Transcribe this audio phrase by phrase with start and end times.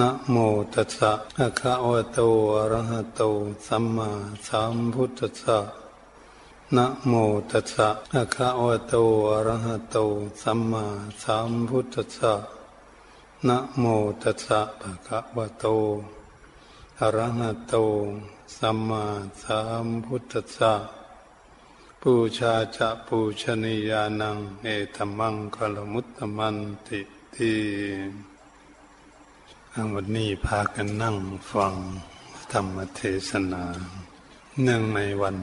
[0.00, 0.36] นะโม
[0.74, 2.18] ตัสสะภะคะวะโต
[2.56, 3.22] อะระหะโต
[3.66, 4.10] สัมมา
[4.46, 5.58] สัมพุทธัสสะ
[6.76, 7.12] นะโม
[7.50, 8.94] ตัสสะภะคะวะโต
[9.30, 9.96] อะระหะโต
[10.42, 10.84] สัมมา
[11.22, 12.34] สัมพุทธัสสะ
[13.48, 13.84] นะโม
[14.22, 15.64] ตัสสะภะคะวะโต
[17.00, 17.74] อะระหะโต
[18.56, 19.04] สัมมา
[19.42, 20.72] สัมพุทธัสสะ
[22.00, 26.56] ปูชาจะปูชนียานัง เอตมังคลมุตตมัน
[26.86, 27.00] ติ
[29.76, 31.16] ทีวันนี้พากันนั่ง
[31.52, 31.74] ฟัง
[32.52, 33.64] ธรรมเทศนา
[34.62, 35.36] เนื่องในวัน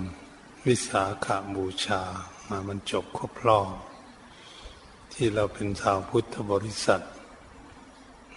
[0.66, 2.02] วิสาขาบูชา
[2.50, 3.73] มาบรรจบครบรอบ
[5.13, 7.02] ที่เราเป็นชาวพุทธบริษัท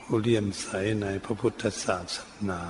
[0.03, 0.67] ผู้เลี่ยมใส
[1.03, 2.19] ในพระพุทธศาส
[2.49, 2.63] นา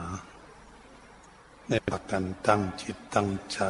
[1.68, 3.60] ได้ประกันตั้งจิตตั้งใจ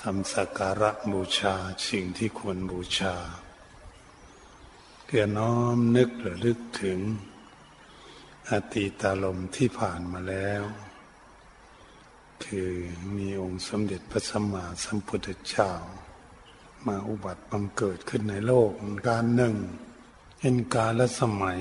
[0.00, 1.54] ทำสักการะบูชา
[1.88, 3.14] สิ่งที่ควรบูชา
[5.04, 7.00] เพื่อน้อมนึกระลึกถึง
[8.50, 10.62] อตีตาลมที่ผ่านมาแล้ว
[12.44, 12.72] คือ
[13.16, 15.70] มีองค์สมเด็จพระสัมมาสัมพุทธเจ้า
[16.86, 18.70] มาอุบัติบังเกิดขึ้นในโลก
[19.08, 19.54] การหนึ่ง
[20.40, 21.60] เห็นกาลสมัย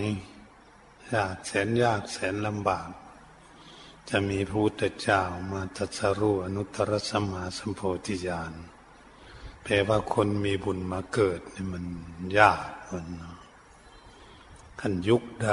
[1.13, 2.89] ยากแสนยากแสนลำบาก
[4.09, 8.53] จะมีพระพุทธเจ้ามาตรัสรู้อนุตตรสัมมาสัมโพธิญาณ
[9.63, 11.85] แปลว่าคนมีบุญมาเกิดนี่มัน
[12.39, 13.07] ยากมัน
[14.79, 15.49] ขันยุคใด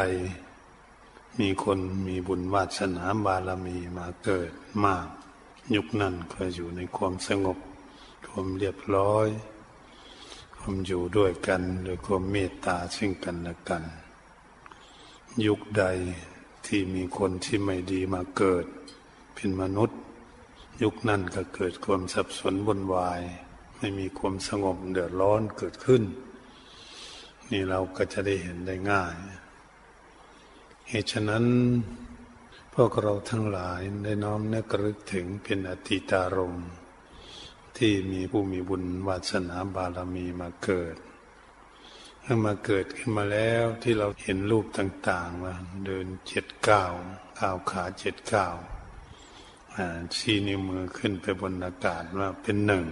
[1.39, 4.51] มีคนมีบุญวาสนาบารมีมาเกิด
[4.85, 5.07] มาก
[5.75, 7.59] ยุคนั้นก็อยู่ในความสงบ
[8.27, 9.29] ความเรียบร้อย
[10.59, 13.83] ความอยู่ด้วยกันโดยความเมตตาซึ่งกันและกัน
[15.47, 15.85] ยุคใด
[16.67, 18.67] ที่มีคนที่ไม่ดีมาเกิด
[19.35, 20.01] เป็นมนุษย์
[20.83, 23.21] ยุคนั้นก็เกิดความสับสนวุ่นวาย
[23.79, 26.03] ไม่มีความสงบเดือดร้อนเกิดขึ้น
[27.51, 29.15] นี่เราก็จะได้เห็นได้ง่าย
[30.93, 31.47] เหตุฉะนั้น
[32.75, 36.57] พวกเราทั้งหลายได้น้อมนึกรึกถึงเป็นอติตารม
[37.77, 40.97] ที่มีผู้มีบุญวาสนาบารมีมาเกิด
[42.21, 45.55] เมื่อมาเกิดขึ้นมาแล้วที่เราเห็นรูปต่างๆว่า
[45.87, 46.85] เดินเจ็ดก้า
[47.39, 48.47] ก้าวขาเจ็ดก้า
[50.15, 52.87] ชี้นิ้วมือขึ้นไปบนอากาศว่าเป็นหนึ่ง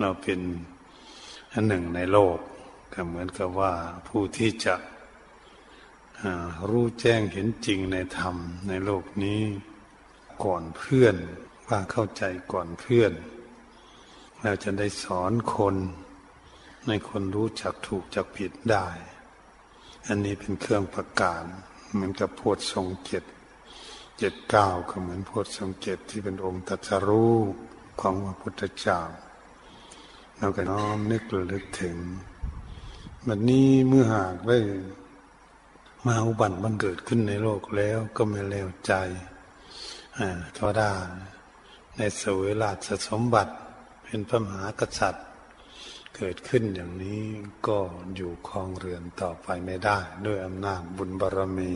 [0.00, 0.40] เราเป็น
[1.52, 2.38] อันหนึ่งในโลก
[2.92, 3.72] ก็เหมือนกับว่า
[4.08, 4.74] ผู้ที่จะ
[6.70, 8.36] รู้แจ้งเห็นจริงในธรรม
[8.68, 9.42] ในโลกนี้
[10.44, 11.16] ก่อนเพื่อน
[11.68, 13.12] ว่าเข้าใจก่อนเพื่อน
[14.42, 15.76] เราจะได้สอนคน
[16.88, 18.88] ในคนรู้จักถูกจักผิดได้
[20.08, 21.44] อันนี้เป็นเครื่องประกาศ
[21.92, 23.24] เหมือนกับโพธิทรงเจ็ด
[24.18, 27.36] เจ็ดเก้าก็เหมือนโพธิทรงเจ็ดที่เป็นองค์ตัสรู้
[28.00, 29.00] ของพระพุทธเจ้า
[30.38, 31.96] เราก็น้อมนึกระลึกถึง
[33.26, 34.58] วันนี้เมื่อหากได้
[36.06, 38.92] มาอุบัติบังเกิดขึ้นในโลกแล้วก็ไม่เลวใจ
[40.56, 40.92] ทวดา
[41.96, 43.52] ในสวยราชสมบัติ
[44.04, 45.26] เป็นพระมหากษัตริย์
[46.16, 47.22] เกิดขึ้นอย่างนี้
[47.66, 47.78] ก็
[48.14, 51.72] อยู่คลองเรือนต่อไปไม่ได้ ด้วยอำนาจบุญบารรมี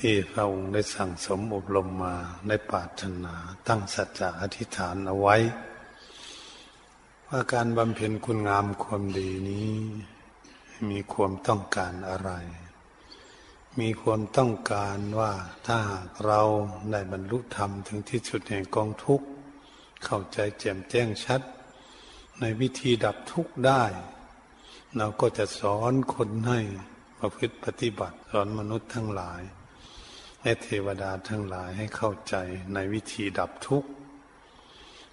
[0.00, 2.14] ที่พระองค์ได้สั่งสมอบรมมา
[2.48, 3.34] ได้ปาถนา
[3.68, 5.36] ตั้งสัจจะอธิษฐานเอาไว้
[7.28, 9.70] ว่าการบำเพ็ญคุณงามความดีนี้
[10.90, 12.32] มีความต้องการอะไร
[13.80, 15.32] มีความต้องการว่า
[15.68, 15.80] ถ้า
[16.26, 16.40] เรา
[16.92, 19.26] ได้บรรลุธรรมถึงที่สุดแห่งกองทุกข์
[20.04, 21.40] เข้าใจแจ่มแจ้งชัด
[22.40, 23.84] ในวิธีดับทุกข์ได้
[24.96, 26.60] เราก็จะสอนคนให้
[27.18, 29.42] ประพฤติปฏิบัติสอนมนุษย์ทั้งหลาย
[30.42, 32.34] และเทวดาทั้งหลายให้เข้าใจ
[32.74, 33.88] ในวิธีดับทุกข์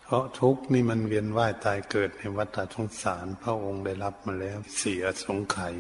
[0.04, 5.76] เพราะทุกข์นี่มันเวียนว่ายตายเกิดในวัฏสงสารพระองค์ได้รับมาแล้วเสียสงไขย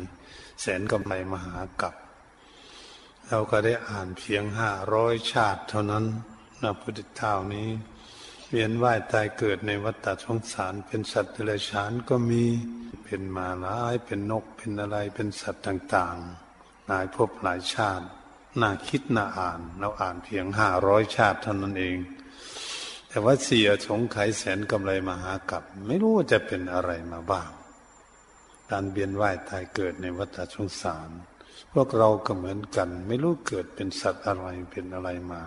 [0.61, 1.93] แสนกำไรมหากับ
[3.29, 6.05] เราก็ได้อ่านเพียงห้าร้อยชาติเท่านั้น
[6.63, 7.69] นะพุทธเจ้านี้
[8.49, 12.43] เวียนว่ายตายเกิดในวัฏสงสารเป็นสัตว์เดรัจฉานก็มี
[13.03, 18.05] เป็นมาหลายเป็นนกเป็นอะไรเป็นสัตว์ต่างๆ หลายภพหลายชาติ
[18.61, 21.97] น่าคิดน่าอ่าน เราอ่านเพียงห้าร้อยชาติเท่านั้นเอง
[23.07, 27.49] แต่ว่าเสียสงไขแสนกำไรมหากับไม่รู้ว่าจะเป็นอะไรมาบ้าง
[28.71, 31.09] การเบียนว่ายตายเกิดในวัฏสงสาร
[31.73, 35.41] พวกเราก็เหมือนกัน ไม่รู้เกิดเป็นสัตว์อะไรเป็นอะไรมา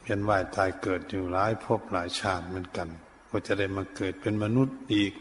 [0.00, 2.88] เวียนว่ายตายเกิดอยู่หลายภพหลายชาติเหมือนกัน
[3.30, 5.12] ก็จะได้มาเกิดเป็นมนุษย์อีก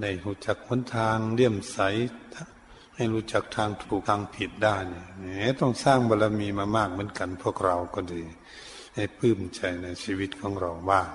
[0.00, 1.78] ในรู้จักหนทางเลี่ยมใส
[2.94, 5.00] ให้รู้จักทางถูกทางผิดได้เนี่
[5.50, 8.22] ยต้องสร้างบารรมีมามากเหมือนกัน พวกเราก็ดี
[8.94, 11.08] ให้ปลื้มใจในชีวิตของเราบ้าง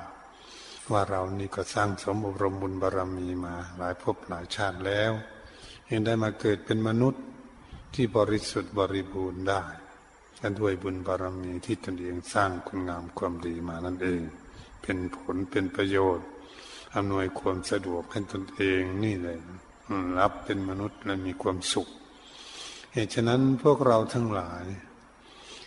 [0.92, 5.12] ว่าเรานี่ก็สร้างสมบรมบุญบารรมีมา หลายภพหลายชาติแล้ว
[5.90, 7.24] ยังได้มาเกิดเป็นมนุษย์
[7.94, 9.64] ที่บริสุทธิ์บริบูรณ์ได้
[10.42, 14.22] กันด้วยบุญบารมีที่ตนเองสร้างคุณงามความดีมานั่นเอง
[14.82, 16.28] เป็นผลเป็นประโยชน์
[16.96, 19.38] อำนวยความสะดวกให้ตนเองนี่เลย
[20.20, 21.88] รับเป็นมนุษย์และมีความสุข
[22.92, 24.66] เหตุฉะนั้นพวกเราทั้งหลาย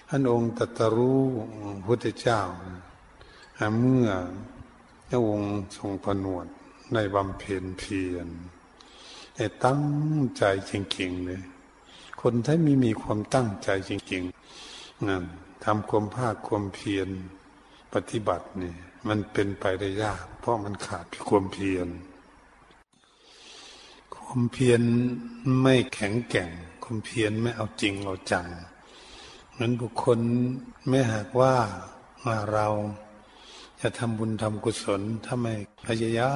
[0.09, 1.23] ท่านองค์ตรัสรู้
[1.87, 2.41] พุทธเจ้า
[3.79, 4.09] เมื่อ
[5.09, 6.47] พระองค์ทรงผนวด
[6.95, 8.29] ในบำเพ็ญเพียร
[9.41, 9.85] แต่ตั้ง
[10.39, 11.43] ใจจริงๆเลย
[12.23, 15.25] คนที่ไม่มีความตั้งใจจริงๆนั่น
[15.65, 17.09] ทำความภาคความเพียร
[17.95, 18.75] ปฏิบัตินี่
[19.09, 21.89] มันเป็นไปได้ยาก เพราะมันขาดความเพียร
[24.15, 24.81] ความเพียร
[25.63, 26.51] ไม่แข็งแกร่ง
[26.85, 28.47] ความเพียรไม่เอาจริงเอาจัง
[29.59, 30.19] นั้นบุคคล
[30.89, 32.67] ไม่หากว่าาเรา
[33.81, 35.55] จะทำบุญทำกุศลถ้าไม่
[35.87, 36.35] พยายา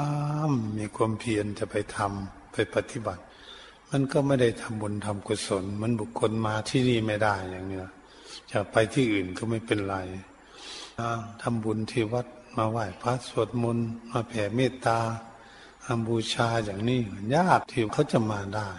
[0.49, 3.23] มมีความเพียรจะไปทำ ไปปฏิบัติ
[3.91, 7.89] มันก็ไม่ได้ทำบุญทำกุศล มันบุคคลมาที่นี่ไม่ได้อย่างเนี้ย
[8.51, 9.97] จะไปที่อื่นก็ไม่เป็นไร
[11.43, 12.27] ทำบุญที่วัด
[12.57, 14.99] มาไหว้พระสวดมนต์มาแผ่เมตตา
[15.87, 17.01] ทำบูชาอย่างนี้
[17.35, 18.71] ยากที่เขาจะมาได้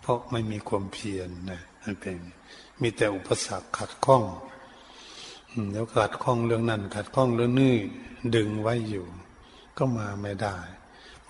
[0.00, 2.16] เพราะไม่มีความเพียรนะนั่นเป็น
[2.80, 4.24] มีแต่อุปสรรคขัดข้อง
[5.70, 7.74] เดี๋ยวขัดข้องเรื่องนั้นขัดข้องเรื่องนี้
[8.34, 9.06] ดึงไว้อยู่
[9.78, 10.56] ก็มาไม่ได้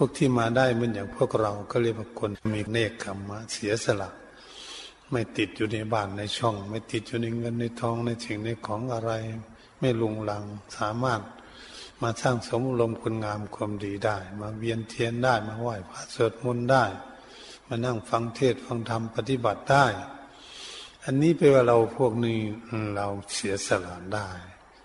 [0.00, 4.10] พวกที่มาได้เหมือนอย่างพวกเราก็เรียกว่าคนมีเนคขมมะเสียสละ
[5.10, 9.12] ไม่ติดอยู่ในบ้านในช่อง ไม่ติดอยู่ในเงินในทองในสิ่งในของอะไร
[9.80, 10.44] ไม่ลุงลัง
[10.76, 11.20] สามารถ
[12.02, 16.84] มาสร้างสมรมคุณงามความดีได้ มาเวียนเทียนได้มาไหว้พระสวดมนต์ได้
[17.66, 19.86] มานั่งฟังเทศฟังธรรมปฏิบัติได้
[21.04, 22.38] อันนี้แปลว่าเราพวกนี้
[22.96, 24.28] เราเสียสละได้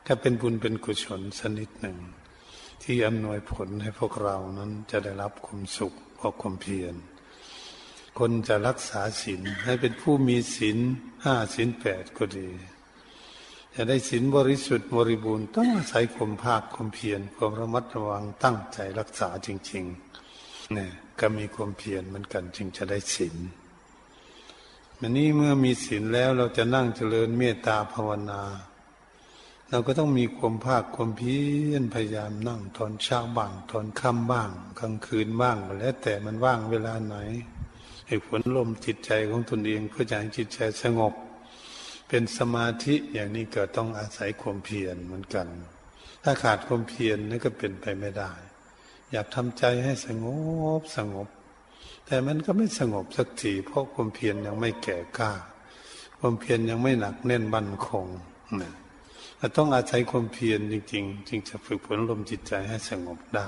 [0.06, 1.98] ถ้าเป็นบุญเป็นกุศลสนิดหนึ่ง
[2.84, 6.96] ที่อำนวยผลให้พวกเรานั้นจะได้รับความสุขเพราะความเพียร
[8.20, 10.78] คนจะรักษาศีลให้เป็นผู้มีศีล
[11.24, 12.50] ห้าศีลแปดก็ดี
[13.76, 23.36] จะได้ศีลบริสุทธิ์บริบูรณ์ต้องอาศัยความภาคความเพียรความระมัดระวังตั้งใจรักษาจริงๆเนี่ยก็มีความเพียรเหมือนกันจึงจะได้ศีล
[25.00, 28.42] อันนี้เมื่อมีศีลแล้วเราจะนั่งเจริญเมตตาภาวนา
[29.70, 31.38] เราก็ต้องมีความภาคความเพี
[31.72, 34.50] ยรพยายามนั่งตอนเช้าบ้างตอนค่ำบ้าง
[34.80, 37.16] กลางคืนบ้างแล้วแต่มันว่างเวลาไหน
[38.08, 41.14] ให้ผลลมจิตใจของตนเองเพื่อจะให้จิตใจสงบ
[42.08, 45.48] เป็นสมาธิอย่างนี้ก็ต้องอาศัยความเพียรเหมือนกัน
[46.24, 48.32] ถ้าขาดความเพียรนี่ก็เป็นไปไม่ได้
[49.12, 50.26] อยากทำใจให้สง
[50.80, 51.28] บสงบ
[52.06, 55.32] แต่มันก็ไม่สงบสักทีเพราะความเพียรยังไม่แก่กล้า
[56.20, 58.08] ความเพียรยังไม่หนักแน่นบันคง
[58.62, 58.74] นะ
[59.58, 63.48] ต้องอาศัยความเพียรจริง ๆ จึงจะฝึกฝนลมจิตใจให้สงบได้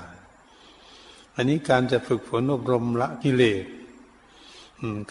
[1.34, 3.66] อันนี้การจะฝึกฝนอบรมละกิเลส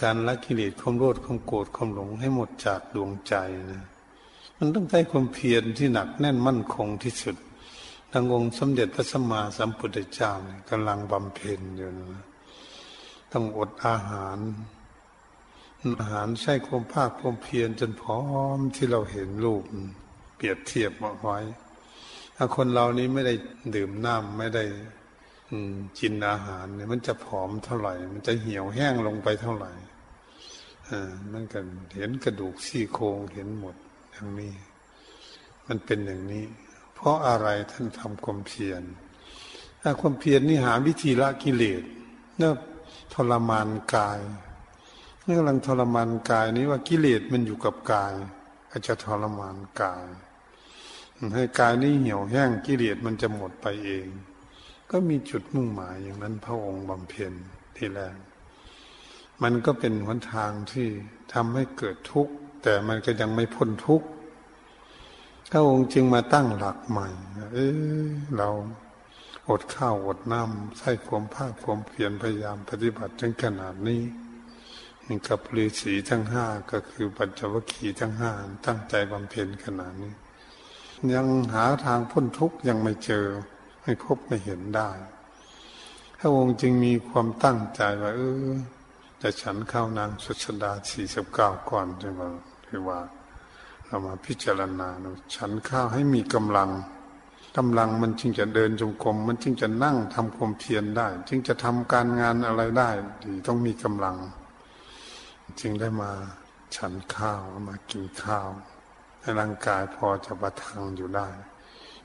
[0.01, 3.35] การละกิเลสความโลภความโกรธความหลงให้หมดจากดวงใจ
[3.71, 3.85] นะ
[4.57, 7.35] มันต้องใช้ความเพียรที่หนักแน่นมั่นคงที่สุด
[8.11, 12.25] ทังองค์สมเด็จพระสัมมาสัมพุทธเจ้าเนี่ยกำลังบำเพ็ญอยู่นะ
[13.31, 14.38] ต้องอดอาหาร
[15.99, 18.21] อาหารใช้ความภาคความเพียรจนพร้อ
[18.55, 19.63] มที่เราเห็นรูป
[20.35, 21.39] เปรียบเทียบมาไว้
[22.35, 23.33] ถ้าคนเรานี้ไม่ได้
[23.75, 24.63] ดื่มน้ำไม่ได้
[25.99, 29.71] กินอาหารเนี่ยมันจะผอมเท่าไหร่ มันจะเหี่ยวแห้งลงไปเท่าไหร่
[30.89, 31.65] อ่ามันกัน
[31.95, 33.75] เห็นกระดูกซี่โครงเห็นหมด
[34.11, 34.53] อย่างนี้
[35.67, 36.45] มันเป็นอย่างนี้
[36.93, 38.83] เพราะอะไรท่านทำความเพียร
[39.81, 41.83] ถ้าความเพียรนี่หาวิธีละกิเลส
[42.38, 42.55] เนาะ
[43.13, 44.19] ทรมานกาย
[45.25, 48.13] นี่กำลังทรมานกายนี้ว่ากิเลสมันอยู่กับกาย
[48.71, 50.05] ก็จะทรมานกาย
[51.36, 54.07] ให้กายนี้เหี่ยวแห้งกิเลสมันจะหมดไปเอง
[54.91, 57.34] ก็มีจุดมุ่งหมายอย่างนั้นพระองค์บำเพ็ญ
[57.77, 58.17] ทีแรก
[59.43, 60.88] มันก็เป็นหนทางที่
[61.34, 64.07] ทำให้เกิดทุกข์ แต่มันก็ยังไม่พ้นทุกข์
[65.51, 67.07] พระองค์จึงมาตั้งหลักใหม่
[67.53, 67.57] เอ
[68.03, 68.07] อ
[68.38, 68.50] เรา
[69.50, 74.01] อดข้าวอดน้ำใช้ความภาคความเพียรพยายามปฏิบัติถึงขนาดนี้
[75.07, 78.31] นี่กับฤาษีทั้งห้าก็คือปัญจวัคคีย์ทั้งห้า
[78.65, 80.13] ตั้งใจบำเพ็ญขนาดนี้
[81.15, 83.25] ยังหาทางพ้นทุกข์ยังไม่เจอ
[83.81, 84.89] ไม่พบไม่เห็นได้
[86.17, 88.50] พระองค์จึงมีความตั้งใจว่า เออ
[89.21, 92.21] จะฉันข้าวนางสุสดาสี่สิบเก้าก่อนใช่ไหม
[92.67, 93.00] คือว่า
[93.88, 94.89] เรามาพิจารณา
[95.35, 96.69] ฉันข้าวให้มีกำลัง
[97.57, 102.89] กำลังมันจึงจะเดินจงกรมมันจึงจะนั่งทำความเพียรได้ จึงจะทำการงานอะไรได้
[103.24, 104.17] ดีต้องมีกำลัง
[105.59, 106.12] จึงได้มา
[106.75, 108.47] ฉันข้าวมากินข้าว
[109.39, 111.27] ร่างกายพอจะประทังอยู่ได้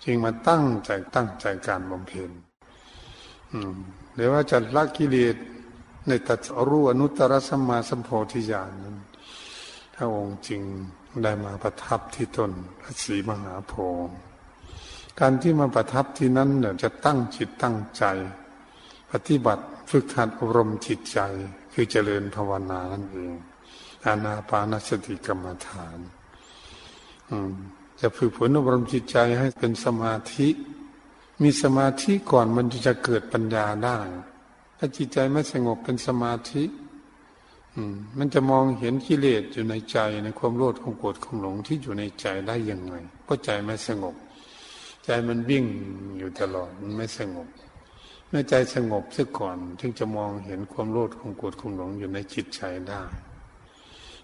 [0.04, 2.30] จึงมาตั้งใจตั้งใจการบำเพ็ญ
[4.14, 5.36] หรือว่าจะละกิเลส
[6.08, 8.96] ในตัดรู้อนุตตรสัมมาสัมโพธิญาณนั้น
[10.00, 10.62] ระองค์จึง
[11.22, 12.50] ได้มาประทับที่ตน
[12.80, 13.72] พระศรีมหาโพ
[14.06, 14.16] ธิ์
[15.20, 18.04] การที่มาประทับที่นั้นเนี่ยจะตั้งจิตตั้งใจ
[19.12, 21.18] ปฏิบัติฝึกหัดอบรมจิตใจ
[21.72, 23.32] คือเจริญภาวนานั่นเอง
[24.06, 25.98] อานาปานสติกรรมฐาน
[28.00, 30.48] จะฝึกฝนอบรมจิตใจให้เป็นสมาธิ
[31.42, 33.98] มีสมาธิก่อนมันจะเกิดปัญญาได้
[34.78, 36.64] ถ้าจิตใจไม่สงบเป็นสมาธิ
[38.18, 42.94] มันจะมองเห็นกิเลสอยู่ในใจในความโลภความโกรธความหลงที่อยู่ในใจได้ยังไง
[43.24, 44.14] เพราะใจไม่สงบ
[45.04, 45.64] ใจมันวิ่ง
[46.18, 47.48] อยู่ตลอดมันไม่สงบ
[48.28, 53.02] เมื่อใจสงบซะก่อน ถึงจะมองเห็นความโลภความโกรธความหลงอยู่ในจิตใจได้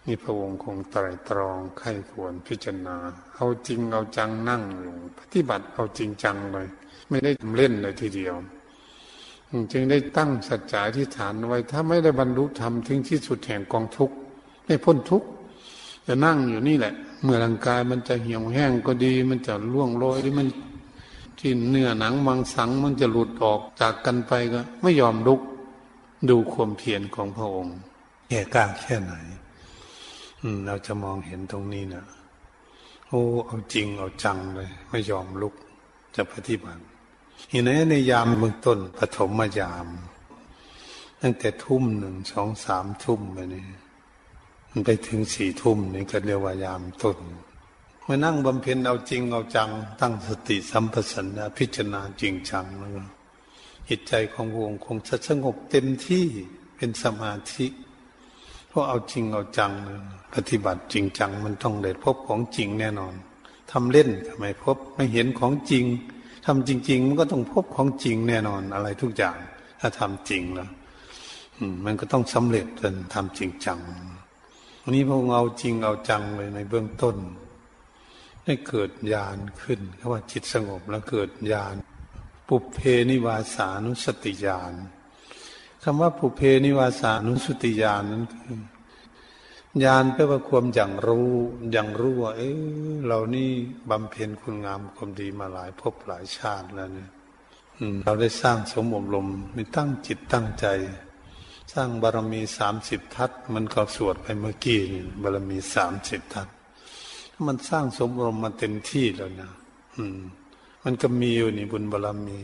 [0.06, 2.96] นี่พระองค์คงไตรตรองไข้ควรพิจารณา
[3.36, 6.68] เอาจริงเอาจังนั่งอยู่ปฏิบัติเอาจริงจังเลย
[7.08, 8.34] ไม่ได้เล่นเลยทีเดียว
[9.72, 14.16] จึงได้ตั้งสัจจะที่ฐานไว้ ถ้าไม่ได้บรรลุธรรมถึงที่สุดแห่งกองทุกข์
[14.64, 15.28] ไม่พ้นทุกข์
[16.06, 20.48] จะนั่งอยู่นี่แหละ เมื่อร่างกายมันจะเหี่ยวแห้งก็ดี มันจะล่วงโรยหรือมัน
[21.38, 25.40] ที่เนื้อหนังมังสังมันจะหลุดออกจากกันไปก็ ไม่ยอมลุก
[26.28, 27.76] ดูความเพียรของพระองค์
[28.28, 29.12] แก่กล้าแค่ไหน
[30.66, 32.04] เราจะมองเห็นตรงนี้นะ
[33.08, 35.54] โอ้เอาจริงเอาจังเลย ไม่ยอมลุก
[36.16, 36.82] จะปฏิบัติ
[37.50, 39.86] ทีนี้ในยามเบื้องต้นปฐมยาม
[41.20, 43.64] ตั้งแต่ทุ่มหนึ่งสองสามทุ่มไปนี่
[44.70, 47.18] มันไปถึงสี่ทุ่มนี่ก็เรียกว่ายามต้น
[48.06, 52.90] มานั่งบำเพ็ญเอาจริงเอาจัง ตั้งสติสัมปชัญญะพิจารณาจริงจังแล้ว
[53.88, 56.24] จิตใจของวงคงจะสงบเต็มที่
[56.76, 57.66] เป็นสมาธิ
[58.76, 59.72] ราะเอาจริงเอาจัง
[60.34, 63.14] ปฏิบัติจริงจังมันต้องได้พบของจริงแน่นอน
[63.70, 65.84] ทำเล่นทำไมพบไม่เห็นของจริง
[66.46, 69.36] ทำจริง ๆ มันก็ต้องพบของจริงแน่นอน อะไรทุกอย่าง
[69.80, 70.70] ถ้าทำจริงแล้ว
[71.84, 73.78] มันก็ต้องสำเร็จจนทำจริงจัง
[74.82, 77.16] วันนี้พวกเอาจริงเอาจังเลยในเบื้องต้น
[78.44, 81.74] ได้เกิดญาณขึ้นคำว่าจิตสงบแล้วเกิดญาณ
[82.48, 82.78] ปุเพ
[83.10, 84.72] นิวาสานุสติญาณ
[85.88, 88.60] คำว่าปุเพนิวาสานุสติญาณนั้นคือ
[89.84, 91.30] ญาณแปลว่าความอย่างรู้
[91.72, 92.42] อย่างรู้ว่าเอ
[92.90, 93.50] อเรานี่
[93.90, 97.10] บำเพ็ญคุณงามความดีมาหลายภพหลายชาติแล้วเนี่ย
[98.04, 99.26] เราได้สร้างสมอบรม
[99.56, 100.66] มีตั้งจิตตั้งใจ
[101.72, 106.48] สร้างบารมีสามสิบทัศมันก็สวดไปเมื่อกี้นี่บารมีสามสิบทัศ
[107.46, 109.50] มันสร้างสมบรมมาเต็มที่แล้วนะ
[109.96, 110.18] อืม
[110.84, 112.38] มันก็มีอยู่นี่บุญบารมี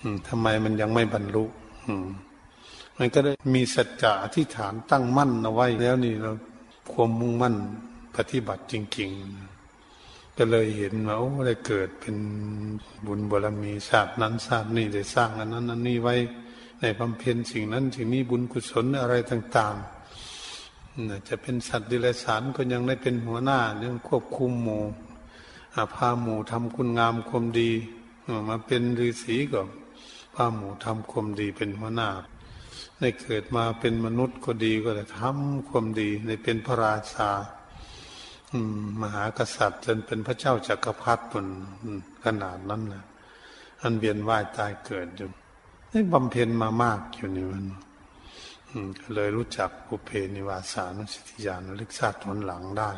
[0.00, 1.44] อืมทำไมมันยังไม่บรรลุ
[1.88, 2.08] อืม
[3.02, 6.32] มันก็ได้มีสัจจะอธิษฐานตั้งมั่นเอาไว้แล้วนี่เรา
[6.92, 7.54] ความมุ่งมั่น
[8.16, 9.10] ปฏิบัติจริง
[9.72, 12.16] ๆ ก็เลยเห็นว่าโอ้ได้เกิดเป็น
[13.06, 16.14] บุญบารมีชาตินั้นชาตินี้ได้สร้างอันนั้นอันนี้ไว้
[16.80, 24.84] ในบำเพ็ญสิ่งนั้นสิ่งนี้บุญกุศลอะไรต่างๆจะเป็นสัตว์ดิเรกชันก็ยังได้เป็นหัวหน้ายังควบคุมหมู่
[25.94, 27.70] พาหมู่ทำคุณงามความดี
[28.48, 29.60] มาเป็นฤาษีก็
[30.34, 32.10] พาหมู่ทำความดีเป็นหัวหน้า
[33.00, 37.30] ได้เกิดมาเป็นมนุษย์ก็ดีก็ได้ทำความดีได้เป็นพระราชา
[38.52, 41.46] อืม มหากษัตริย์จนเป็นพระเจ้าจักรพรรดิบน
[42.24, 43.04] ขนาดนั้นนะ
[43.82, 45.28] อันเวียนว่ายตายเกิดอยู่
[45.90, 47.64] ได้บำเพ็ญมามากอยู่นี่มัน
[49.00, 52.90] ก็เลยรู้จักภูเพนิวาสานุสติญาณลึกชาติทนหลังได้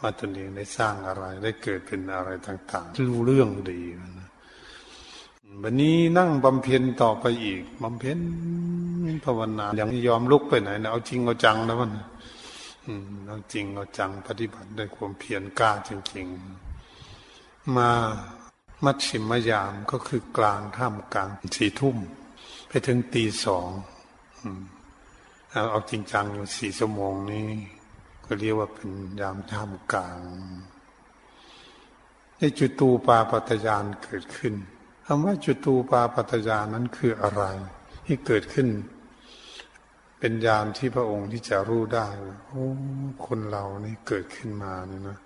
[0.00, 3.80] ว่าตนเองได้สร้างอะไรได้เกิดเป็นอะไรต่างๆรู้เรื่องดี
[4.18, 4.27] นะ
[5.62, 8.18] วันนี้นั่งบำเพ็ญต่อไปอีกบำเพ็ญ
[9.24, 11.92] ภาวนายังยอมลุกไปไหนนะเอาจริงเอาจังนะมัน
[13.26, 17.90] เอาจริงเอาจังปฏิบัติด้วยความเพียรกล้าจริงๆ มา
[18.84, 21.96] มัดชิมยามก็คือกลางท่ามกลางสี่ทุ่ม
[22.68, 23.68] ไปถึงตีสอง
[25.70, 27.48] เอาจริงจังอยู่สี่ชั่วโมงนี้
[28.24, 28.90] ก็เรียกว่าเป็น
[29.20, 30.18] ยามท่ามกลาง
[32.38, 34.54] ในจุตูปาปัตยานเกิดขึ้น
[35.10, 37.42] คำว่าจุตูปาปัตยานั้นคืออะไร
[38.06, 38.68] ที่เกิดขึ้น
[40.18, 42.66] เป็นญาณที่พระองค์ที่จะรู้ได้ว่าโอ้
[43.26, 45.18] คนเรานี่เกิดขึ้นมาเนี่ยนะ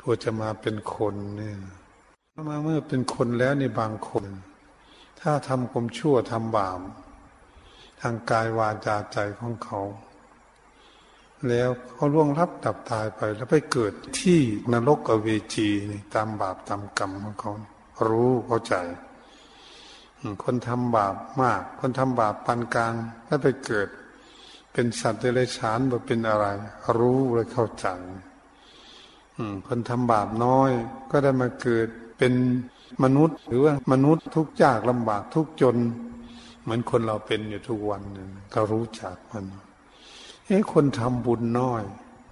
[0.00, 1.56] ทัวจะมาเป็นคนเนี่ย
[2.48, 4.24] มาเมื่อเป็นคนแล้วในบางคน
[5.20, 6.80] ถ้าทำความชั่วทำบาป
[8.00, 9.80] ทางกายวาจาใจของเขา
[11.48, 14.38] แล้วเขาล่วงรับดับตายไปแล้วไปเกิดที่
[14.72, 15.68] นรกอเวจี
[16.14, 17.54] ตามบาปตามกรรมของเขา
[18.08, 18.74] รู้เข้าใจ
[20.44, 22.94] คนทำบาปมาก คนทำบาปปานกลาง
[23.26, 23.88] แล้วไปเกิด
[24.72, 26.46] เป็นสัตว์เดรัจฉานบ่เป็นอะไร
[26.98, 27.86] รู้เลยเข้าใจ
[29.66, 30.70] คนทำบาปน้อย
[31.10, 31.88] ก็ได้มาเกิด
[32.18, 32.32] เป็น
[33.04, 35.76] มนุษย์ หรือว่ามนุษย์ทุกยากลำบากทุกจน
[36.62, 38.02] เหมือนคนเราเป็นอยู่ทุกวัน
[38.54, 39.46] ก็รู้จักมัน
[40.46, 41.82] เอ้คนทำบุญน้อย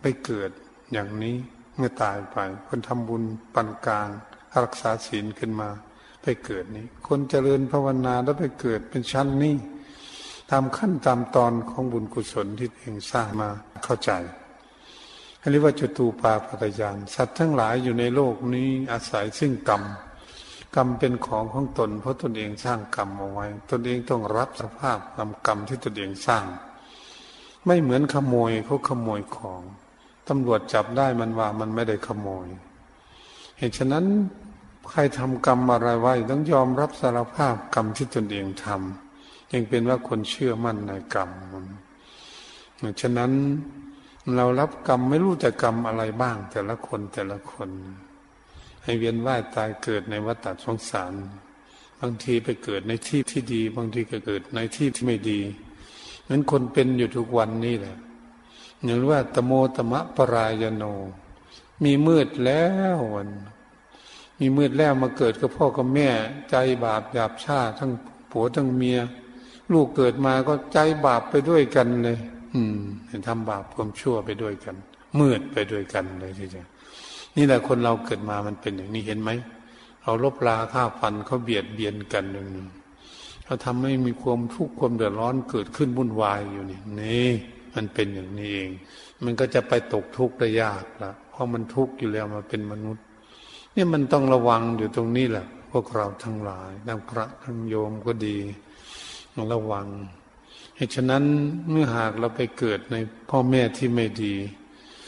[0.01, 0.51] ไปเกิด
[0.93, 1.37] อย่างนี้
[1.77, 2.37] เมื่อตายไป
[2.69, 3.23] คนทำบุญ
[3.55, 4.09] ปันกลาง
[4.65, 5.69] รักษาศีลขึ้นมา
[6.23, 9.57] ไปเกิดนี้ คนเจริญภาวนาแล้วไปเกิดเป็นชั้นนี้
[10.51, 13.49] ตามขั้นตามตอนของบุญกุศลที่เองสร้างมา
[13.85, 14.11] เข้าใจ
[15.51, 19.83] เรียกว่าจตูปาปตยานสัตว์ทั้งหลายอยู่ในโลกนี้อาศัยซึ่งกรรม
[20.77, 26.45] กรรมเป็นของของตน เพราะตนเองสร้างกรรมเอาไว้ ตนเองต้องรับสภาพกรรมกรรมที่ตนเองสร้าง
[27.67, 29.61] ไม่เหมือนขโมยเขาขโมยของ
[30.29, 32.47] ตำรวจจับได้มันว่ามันไม่ได้ขโมย
[33.59, 34.05] เหตุฉะนั้น
[34.91, 41.31] ใครทำกรรมอะไรไว้ต้องยอมรับสารภาพกรรมที่ตนเองทำยังเป็นว่าคนเชื่อมั่นในกรรม
[43.01, 43.33] ฉะนั้น
[44.35, 47.71] เรารับกรรมไม่รู้จะกรรมอะไรบ้าง แต่ละคนแต่ละคน
[48.83, 51.13] ให้เวียนว่ายตายเกิดในวัฏสงสาร
[52.01, 55.41] บางทีไปเกิดในที่ที่ดี บางทีก็เกิดในที่ที่ไม่ดี
[56.23, 57.97] เหมือนคนเป็นอยู่ทุกวันนี้แหละ
[58.85, 60.85] อย่างว่าตโมตมะปรายโน
[61.85, 62.63] มีมืดแล้
[62.97, 63.29] ววัน
[64.41, 66.09] มีมืดแล้วมาเกิดกับพ่อกับแม่
[66.51, 67.91] ใจบาปหยาบชาทั้ง
[68.31, 68.99] ผัวทั้งเมีย
[69.73, 72.19] ลูกเกิดมาก็ใจบาปไปด้วยกันเลย
[72.55, 72.79] อืม
[73.29, 74.77] ทำบาปความชั่วไปด้วยกัน
[75.21, 76.67] มืดไปด้วยกันเลยทีเดียว
[77.37, 79.31] นี่แหละคนเราเกิดมามันเป็นอย่างนี้เห็นไหม
[80.03, 82.49] เราลบลาฆ่าฟันเขาเบียดเบียนกันหนึ่ง
[83.45, 87.29] เขาทำให้มีความทุกข์ความเดือดร้อนเกิดขึ้นวุ่นวายอยู่นี่นี่
[87.75, 88.71] มันเป็นอย่างนี้เอง
[89.25, 93.05] มันก็จะไปตกทุกข์ได้ยากละเพราะมันทุกข์อยู่แล้วมาเป็นมนุษย์
[93.75, 98.37] เนี่ยมันต้องระวังอยู่ตรงนี้แหละ พวกเราทั้งหลายทั้งพระทั้งโยมก็ดี
[99.53, 99.87] ระวัง
[100.77, 101.25] เหตุฉะนั้น
[101.71, 102.97] เมื่อหากเราไปเกิดใน
[103.31, 104.35] พ่อแม่ที่ไม่ดี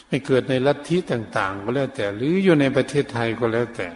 [0.08, 3.88] ไม่เกิดในลัทธิต่าง ๆ ก็แล้วแต่ หรืออยู่ในประเทศไทยก็แล้วแต่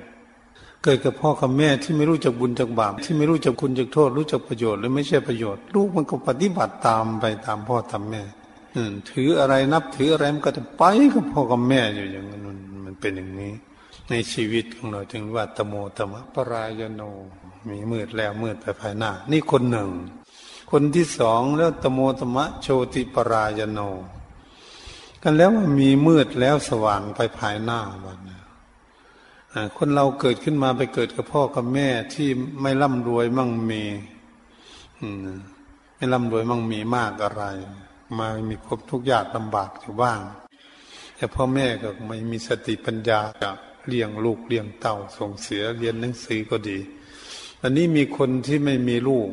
[0.85, 8.23] เกิดกับพ่อกับแม่ที่ไม่รู้จักบุญจักบาปที่ไม่รู้จักคุณจักโทษ รู้จักประโยชน์หรือไม่ใช่ประโยชน์ ลูกมันก็ปฏิบัติตามไปตามพ่อตามแม่
[9.11, 10.83] ถืออะไรนับถืออะไรมันก็จะไป
[11.15, 12.41] กับพ่อกับแม่อยู่อย่างนั้น
[12.85, 13.53] มันเป็นอย่างนี้
[14.11, 17.03] ในชีวิตของเราจึงว่าตโมตมะปรายโน
[17.69, 19.91] มีมืดแล้วมืดไปภายหน้า นี่คนหนึ่ง
[20.71, 23.81] คนที่สองแล้วตโมตมะโชติปรายโน
[25.23, 28.31] กันแล้วมีมืดแล้วสว่างไปภายหน้าวัน
[29.77, 32.29] คนเราเกิดขึ้นมาไปเกิดกับพ่อกับแม่ที่
[32.61, 33.83] ไม่ร่ำรวยมั่งมี
[35.97, 37.45] ไม่ร่ำรวยมั่งมีมากอะไร
[38.19, 40.21] มามีพบทุกยากลำบากอยู่บ้าง
[41.17, 43.51] แต่พ่อแม่ก็ไม่มีสติปัญญาจะ
[43.89, 46.79] เลี้ยงลูกเลี้ยงเต่าส่งเสียเรียนหนังสือก็ดี
[47.63, 49.31] อันนี้มีคนที่ไม่มีลูก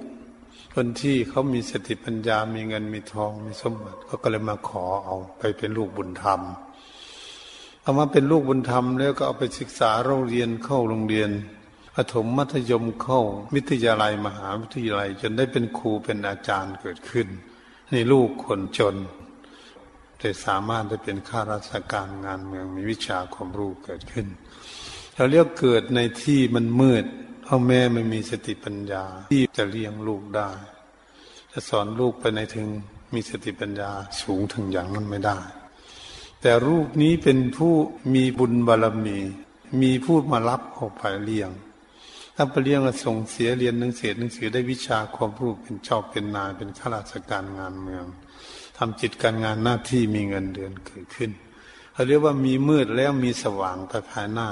[0.74, 6.42] คนที่เขามีสติปัญญา มีเงินมีทองมีสมบัติเขาก็เลยมาขอเอาไปเป็นลูกบุญธรรม
[7.82, 11.30] เอามาเป็นลูกบุญธรรมแล้วก็เอาไปศึกษาโรงเรียนเข้าโรงเรียน
[11.96, 13.22] ปฐมมัธยมเข้า
[13.56, 17.28] วิทยาลัยมหาวิทยาลัย จนได้เป็นครูเป็นอาจารย์เกิดขึ้น
[17.92, 18.96] ในลูกคนจน
[20.20, 24.28] แต่สามารถได้เป็นข้าราชการงานเมืองมีวิชาความรู้เกิดขึ้น
[25.16, 27.06] เราเรียกเกิดในที่มันมืด
[27.46, 30.50] พ่อแม่ไม่มีสติปัญญาที่จะเลี้ยงลูกได้
[31.52, 32.68] จะสอนลูกไปในถึง
[33.14, 35.40] มีสติปัญญาสูงถึงอย่างนั้นไม่ได้
[36.42, 37.74] แต่รูปนี้เป็นผู้
[38.14, 39.20] มีบุญบารมี
[39.82, 41.50] มีผู้มารับเอาไปเลี้ยง
[42.36, 48.06] ถ้าไปเลี้ยงส่งเสียเรียนหนังสือหนังสือได้วิชาความรู้เป็นเจ้าเป็นนายเป็นข้าราชการงานเมือง
[48.78, 51.32] ทำจิตการงานหน้าที่มีเงินเดือนเกิดขึ้น
[51.94, 54.50] เขาเรียกว่ามีมืดแล้วมีสว่างไปภายหน้า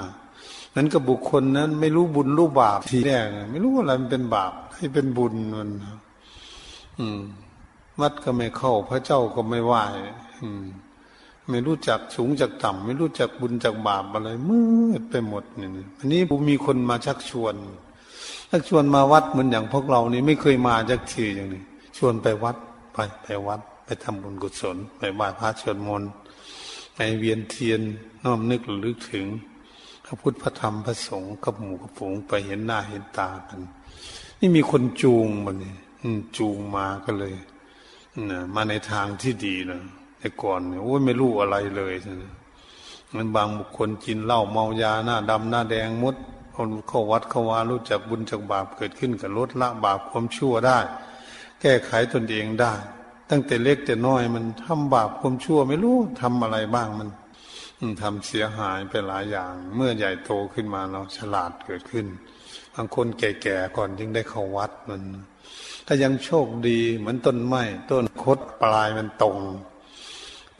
[0.76, 5.70] นั้นกับบุคคลนั้นไม่รู้บุญรู้บาปทีแรกไม่รู้อะไรมันเป็นบาปให้เป็นบุญมัน
[7.00, 7.22] อืม
[8.02, 9.74] วัดก็ไม่เข้า พระเจ้าก็ไม่ไหว
[10.42, 10.64] อืม
[11.50, 14.62] ไม่รู้จักสูงจากต่ำไม่รู้จักบุญจากบาปอะไรมื
[15.00, 17.56] ดไปหมดนี่อันนี้ผมมีคนมาชักชวน
[18.52, 21.64] ชักชวนมาวัดเหมือนอย่างพวกเรานี่ไม่เคยมาจากทีอย่างนี้
[21.98, 22.56] ชวนไปวัด
[22.94, 26.12] ไปไปวัด ไปทำบุญกุศลไปไหว้พระชวนมนต์
[26.94, 27.82] ไปเวียนเทียน
[28.24, 29.26] น้อมนึกระลึกถึง
[30.06, 33.62] พระพุทธพระธรรมพระสงฆ์กับหมู่กับฝูงไปเห็นหน้าเห็นตากัน
[34.40, 35.76] นี่มีคนจูงมาเนี่ย
[36.38, 37.34] จูงมาก็เลย
[38.32, 39.82] นะมาในทางที่ดีนะ
[40.20, 42.34] แต่ก่อนเนี่ยโอ้ยไม่รู้อะไรเลยนะ
[43.16, 46.16] มันบางบุคคลกินเหล้าเมายาหน้าดำหน้าแดงมด
[46.56, 50.80] คนเข้าวัดเข้าวารู้จักบุญจากบาปเกิดขึ้นกับลดละบาปความชั่วได้
[51.62, 52.74] แก้ไขตนเองได้
[53.30, 57.10] ตั้งแต่เล็กแต่น้อยมันทำบาปความชั่วไม่รู้ทำอะไรบ้างมัน
[58.02, 62.06] ทำเสียหายไปหลายอย่าง เมื่อใหญ่โตขึ้นมาเราฉลาดเกิดขึ้น
[62.74, 65.02] บางคนแก่ๆก่อนจึงได้เข้าวัดมัน
[65.86, 69.38] ถ้ายังโชคดีเหมือนต้นไม้ต้นคดปลายมันตรง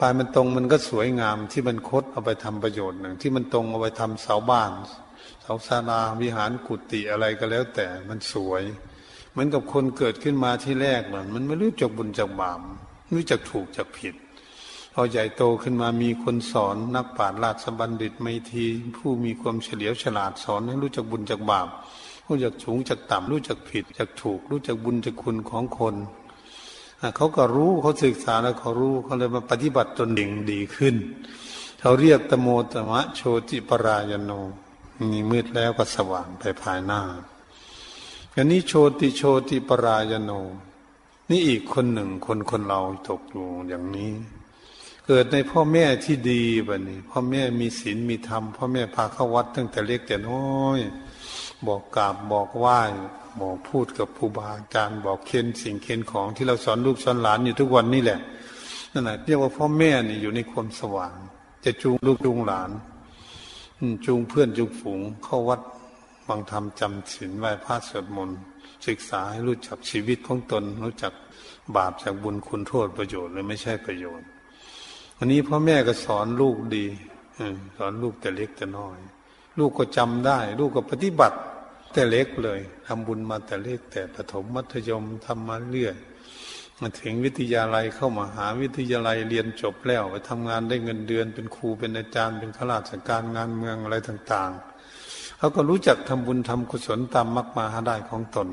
[0.00, 4.72] ปลายมันตรงมันก็สวยงามที่มันคดเอาไปทำประโยชน์หนึ่ง ที่มันตรงเอาไปทำเสาบ้าน
[5.42, 8.62] เสาศาลาวิหารกุฏิอะไรก็แล้วแต่มันสวย
[9.36, 12.60] เหมือนกับคนเกิดขึ้นมาที่แรกมันมันไม่รู้จักบุญจากบาป
[13.02, 14.14] ไม่รู้จักถูกจากผิด
[14.92, 18.64] พอใหญ่โตขึ้นมามีคนสอนนักปราชญ์ราชบัณฑิตไม่ที
[18.96, 21.68] ผู้มีความเฉลียวฉลาดสอนให้รู้จักบุญจักบาป
[22.26, 25.94] รู้จักสูงจักต่ำรู้จักผิดจักถูก รู้จักบุญจักคุณของคน
[27.16, 30.94] เขาก็รู้เขาศึกษาแล้วเขารู้เขาเลยมาปฏิบัติตนเองดีขึ้น
[31.80, 34.30] เขาเรียกตโมตมะโชติปรายโน
[35.10, 37.02] มีมืดแล้วก็สว่างไปภายหน้า
[38.38, 40.30] อันนี้โชติโชติปรายโน
[41.30, 44.12] นี่อีกคนหนึ่งคนคนเราตกอยู่อย่างนี้
[45.06, 50.78] เกิดในพ่อแม่ที่ดีแบบนี้ พ่อแม่มีศีลมีธรรมพ่อแม่พาเข้าวัดตั้งแต่เล็กแต่น้อย
[51.66, 52.80] บอกกราบบอกไหว้
[53.40, 58.20] บอกพูดกับครูบาอาจารย์บอกเค้นสิ่งเค้นของที่เราสอนลูกสอนหลานอยู่ทุกวันนี่แหละ
[58.92, 61.14] นั่นแหละเรียกว่าพ่อแม่นี่อยู่ในความสว่าง
[61.64, 62.70] จะจูงลูกจูงหลาน
[64.06, 65.60] จูงเพื่อนจูงฝูงเข้าวัด
[66.26, 68.38] บางธรรมจำศีลไหว้พระสวดมนต์
[68.86, 71.12] ศึกษาให้รู้จักชีวิตของตน รู้จัก
[71.76, 74.28] บาปจากบุญคุณโทษประโยชน์หรือไม่ใช่ประโยชน์
[75.18, 76.86] อันนี้พ่อแม่ก็สอนลูกดี
[77.76, 78.98] สอนลูกแต่เล็กแต่น้อย
[79.58, 81.38] ลูกก็จำได้ ลูกก็ปฏิบัติ
[81.92, 85.96] แต่เล็กเลยทำบุญมาแต่เล็กแต่ประถมมัธยมทำมาเรื่อย
[86.80, 94.75] มาถึงวิทยาลัยเข้ามาหาวิทยาลัยเรียนจบแล้วไปทำงานได้เงินเดือนเป็นครูเป็นอาจารย์เป็นข้าราชการงานเมืองอะไรต่าง ๆ
[95.38, 98.48] เขาก็รู้จักทำบุญทำกุศลตามมรรคมาหาได้ของตน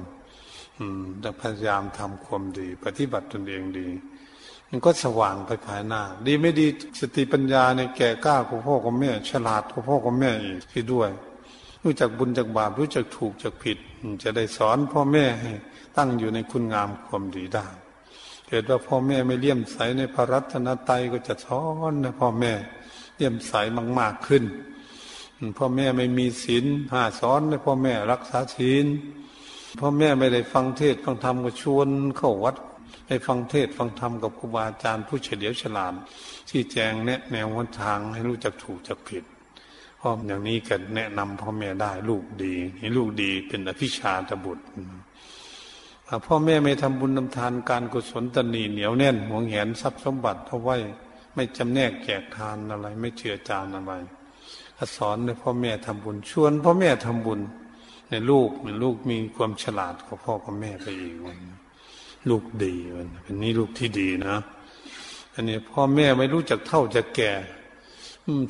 [0.80, 3.88] อืมแต่พยายามทำความดี ปฏิบัติตนเองดี
[4.69, 6.67] มันก็สว่างไปภายหน้า ดีไม่ดี
[7.00, 11.10] สติปัญญาในแก่กล้าของพ่อของแม่ ฉลาดของพ่อของแม่อีกที่ด้วย
[11.84, 13.78] รู้จักบุญจักบาปรู้จักถูกจักผิด
[14.24, 15.52] จะได้สอนพ่อแม่ให้
[15.98, 17.67] ตั้งอยู่ในคุณงามความดีได้
[18.48, 22.54] เกิดว่าพ่อแม่ไม่เลี่ยมใสในพระรัตนตรัยก็จะสอนนะพ่อแม่
[23.15, 23.54] เลี่ยมใส
[24.00, 24.43] มากๆขึ้น
[25.58, 28.86] พ่อแม่ไม่มีศีลห้าสอนให้พ่อแม่รักษาศีล
[29.79, 32.56] พ่อแม่ไม่ได้ฟังเทศฟังธรรมก็ชวนเข้าวัด
[33.08, 35.93] ให้ฟังเทศฟังธรรมกับครูบาอาจารย์ผู้เฉลียวฉลาด
[36.49, 39.23] ที่แจงแนะแนววันทางให้รู้จักถูกจักผิด
[40.06, 44.65] พราะอย่างนี้ก็แนะนำพ่อแม่ได้ลูกดีให้ลูกดีเป็นอภิชาตบุตร
[46.25, 50.77] พ่อแม่ไม่ทำบุญทาทานการกุศลตนีเหนียวแน่นหวงแหนทรัพย์สมบัติเอาไว้
[51.36, 53.93] ไม่จำแนกแจกทานอะไร ไม่เชื่อจานอะไร
[54.96, 57.39] สอนให้พ่อแม่ทำบุญ ชวนพ่อแม่ทำบุญ
[58.10, 61.39] ในลูกในลูกมีความฉลาดกว่าพ่อกับแม่ไปอีกวัน
[62.30, 64.36] ลูกดีวันเป็นนี้ลูกที่ดีนะ
[65.34, 67.32] อันนี้พ่อแม่ไม่รู้จักเท่าจะแก่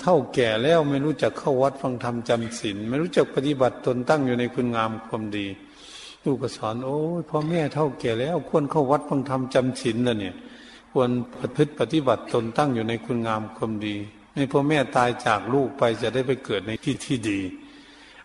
[0.01, 5.47] เท่าแก่แล้วไม่รู้จักเข้าวัดฟังธรรมจำศีลไม่รู้จักปฏิบัติตนตั้งอยู่ในคุณงามความดี
[6.25, 10.35] ลูกก็สอนโอ้ยพ่อแม่เท่าแก่แล้วควรเข้าวัดฟังธรรมจำศีลแล้วเนี่ย
[10.91, 13.95] ควรประพฤติปฏิบัติตนตั้งอยู่ในคุณงามความดี
[14.33, 17.39] ให้พ่อแม่ตายจากลูกไปจะได้ไปเกิดในที่ที่ดี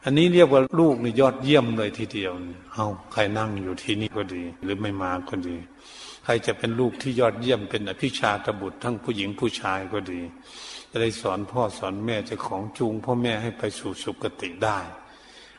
[0.05, 2.33] อันนี้เรียกว่าลูกนี่ยอดเยี่ยมเลยทีเดียว
[2.75, 5.57] เอาใครนั่งอยู่ที่นี่ก็ดี หรือไม่มาก็ดี
[6.25, 10.21] ใครจะเป็นลูกที่ยอดเยี่ยมเป็นอภิชาตบุตรทั้งผู้หญิงผู้ชายก็ดี
[10.91, 14.79] จะได้สอนพ่อสอนแม่จะของจูงพ่อแม่ให้ไปสู่สุคติได้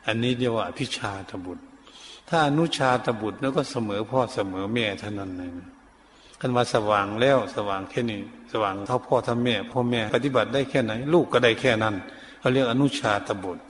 [0.06, 1.64] อันนี้เรียกว่าอภิชาตบุตร
[2.28, 5.50] ถ้าอนุชาตบุตรแล้วก็เสมอพ่อเสมอแม่เท่านั้นเลย
[6.40, 8.20] กันมาสว่างแล้วสว่างแค่นี้
[8.52, 11.94] สว่างเท่าพ่อท่าแม่พ่อแม่ปฏิบัติได้แค่ไหน ลูกก็ได้แค่นั้น
[12.38, 13.62] เขาเรียกอนุชาตบุตร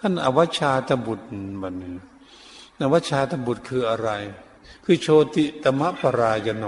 [0.00, 1.26] ท่านอวชาตบุตร
[1.62, 1.94] บันนี้
[2.84, 4.10] อวชาตบุตรคืออะไร
[4.84, 6.64] คือโชติตมะปรายโน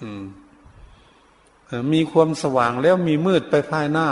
[0.00, 0.24] อืม
[1.92, 4.08] มีความสว่างแล้วมีมืดไปภายหน้า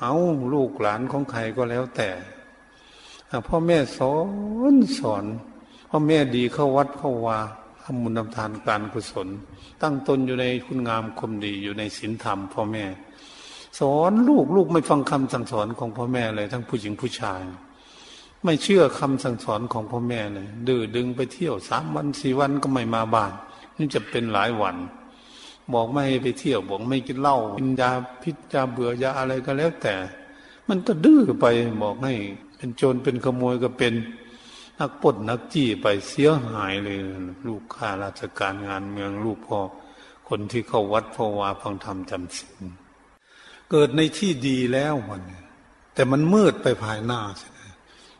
[0.00, 0.14] เอา
[0.52, 2.08] ลูกหลานของใครก็แล้วแต่
[3.46, 4.14] พ่อแม่สอ
[4.72, 5.24] นสอน
[5.88, 7.38] พ่อแม่ดีเข้าวัดเข้าวา
[7.84, 9.28] ทำบุญทำทานการกุศล
[9.82, 12.84] ตั้งตนอยู่ในคุณงามความดีอยู่ในศีลธรรมพ่อแม่
[13.78, 17.40] สอนลูกลูกไม่ฟังคำสั่งสอนของพ่อแม่เลยทั้งผู้หญิงผู้ชาย
[18.44, 23.32] ไม่เชื่อคำสั่งสอนของพ่อแม่เลยดื้อดึงไปเที่ยวสามวันสี่วันก็ไม่มาบ้าน
[23.76, 24.76] นี่จะเป็นหลายวัน
[25.72, 27.90] บอกไม่ให้ไปเที่ยวบอกไม่กินเหล้ากินยา
[28.22, 29.94] พิษยาเบื่อยาอะไรก็แล้วแต่
[30.68, 31.46] มันก็ดื้อไป
[31.82, 32.14] บอกให้
[32.56, 33.94] เป็นโจรเป็นขโมยก็เป็น
[34.78, 36.98] นักปดนักจี้ไปเสียหายเลย
[37.46, 39.60] ลูกข้าราชการงานเมืองลูกพ่อ
[40.28, 42.62] คนที่เข้าวัดพ่อวาฟังธรรมจำศีล
[43.70, 45.22] เกิดในที่ดีแล้วมัน
[45.94, 47.60] แต่มันมืดไปภายหน้าใช่ไหม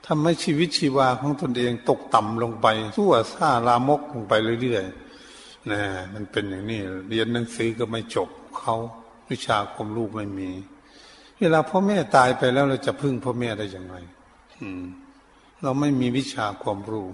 [0.06, 5.80] ทำให้ชีวิตชีวาของตนเองตกต่ำลงไปสั่วซ่าลามกลงไปเรื่อยๆนะ
[6.14, 8.76] มันเป็นอย่างนี้ เรียนหนังสือก็ไม่จบเขา
[9.30, 10.50] วิชาความรู้ไม่มี
[11.40, 13.96] เวลาพ่อแม่ตายไปแล้วเราจะพึ่งพ่อแม่ได้อย่างไร
[14.60, 14.84] อืม
[15.62, 17.08] เราไม่มีวิชาความรู้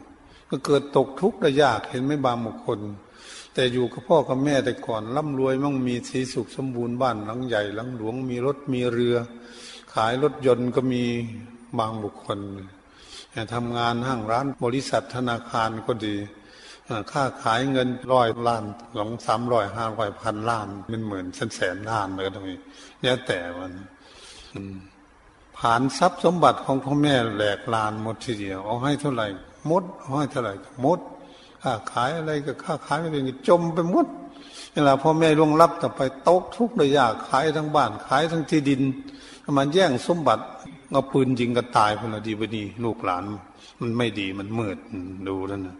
[0.50, 2.80] ก็เกิดตกทุกข์ได้ยากเห็นไม่บางบุคคล
[3.54, 9.16] แต่อยู่กับพ่อกับแม่แต่ก่อนร่ำรวยมั่งมีสีสุขสมบูรณ์บ้านหลังใหญ่หลังหลวงมีรถมีเรือ
[9.94, 11.04] ขายรถยนต์ก็มี
[11.78, 12.38] บางบุคคล
[13.54, 16.16] ทำงานห้างร้านบริษัทธนาคารก็ดี
[17.12, 18.64] ค่าขายเงินร้อยล้าน
[18.96, 22.54] สองสามร้อยห้าร้อยพันล้านเป็นหมื่นแสนแสนล้านเลยต้องมี
[23.02, 23.72] แล้วแต่มัน
[25.58, 29.26] ผานทรัพย์สมบัติของพ่อแม่แหลกลานหมดทีเดียวเอาให้เท่าไหร่
[29.70, 31.00] มดเอาให้เท่าไหร่มด
[31.62, 34.06] ค่าขายอะไรก็ค่าขายไม่เป็นจมไปหมด
[34.72, 38.82] เวลาพ่อแม่ล่วงลับต่อไปตกทุกข์เลยยากขายทั้งบ้านขายทั้งที่ดิน
[39.56, 40.44] มันแย่งสมบัติ
[40.92, 43.24] เอาปืนยิงกันตายพอดีพอดีลูกหลาน
[43.80, 44.78] มันไม่ดีมันมืด
[45.28, 45.76] ดูนั่นนะ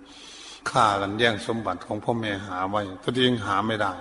[0.71, 3.93] ฆ่ากันแย่งสมบัติของพ่อแม่หาไว้ตัวเองหาไม่ได้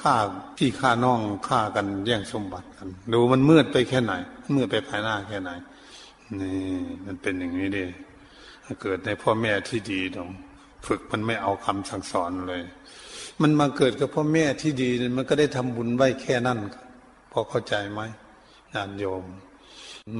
[0.00, 0.14] ฆ่า
[0.56, 4.12] พี่ฆ่าน้องฆ่ากันแย่งสมบัติกัน ดูมันมืดไปแค่ไหน
[4.54, 5.50] มืดไปภายหน้าแค่ไหน
[6.40, 6.58] นี่
[7.06, 7.84] มันเป็นอย่างนี้ดิ
[8.82, 10.30] เกิดในพ่อแม่ที่ดีตรง
[10.86, 12.62] ฝึกมันไม่เอาคำสั่งสอนเลย
[13.42, 16.58] มันมาเกิดกับพ่อแม่ที่ดีมันก็ได้ทำบุญไว้แค่นั้น
[17.32, 18.00] พอเข้าใจไหม
[18.72, 19.24] ญาติโยม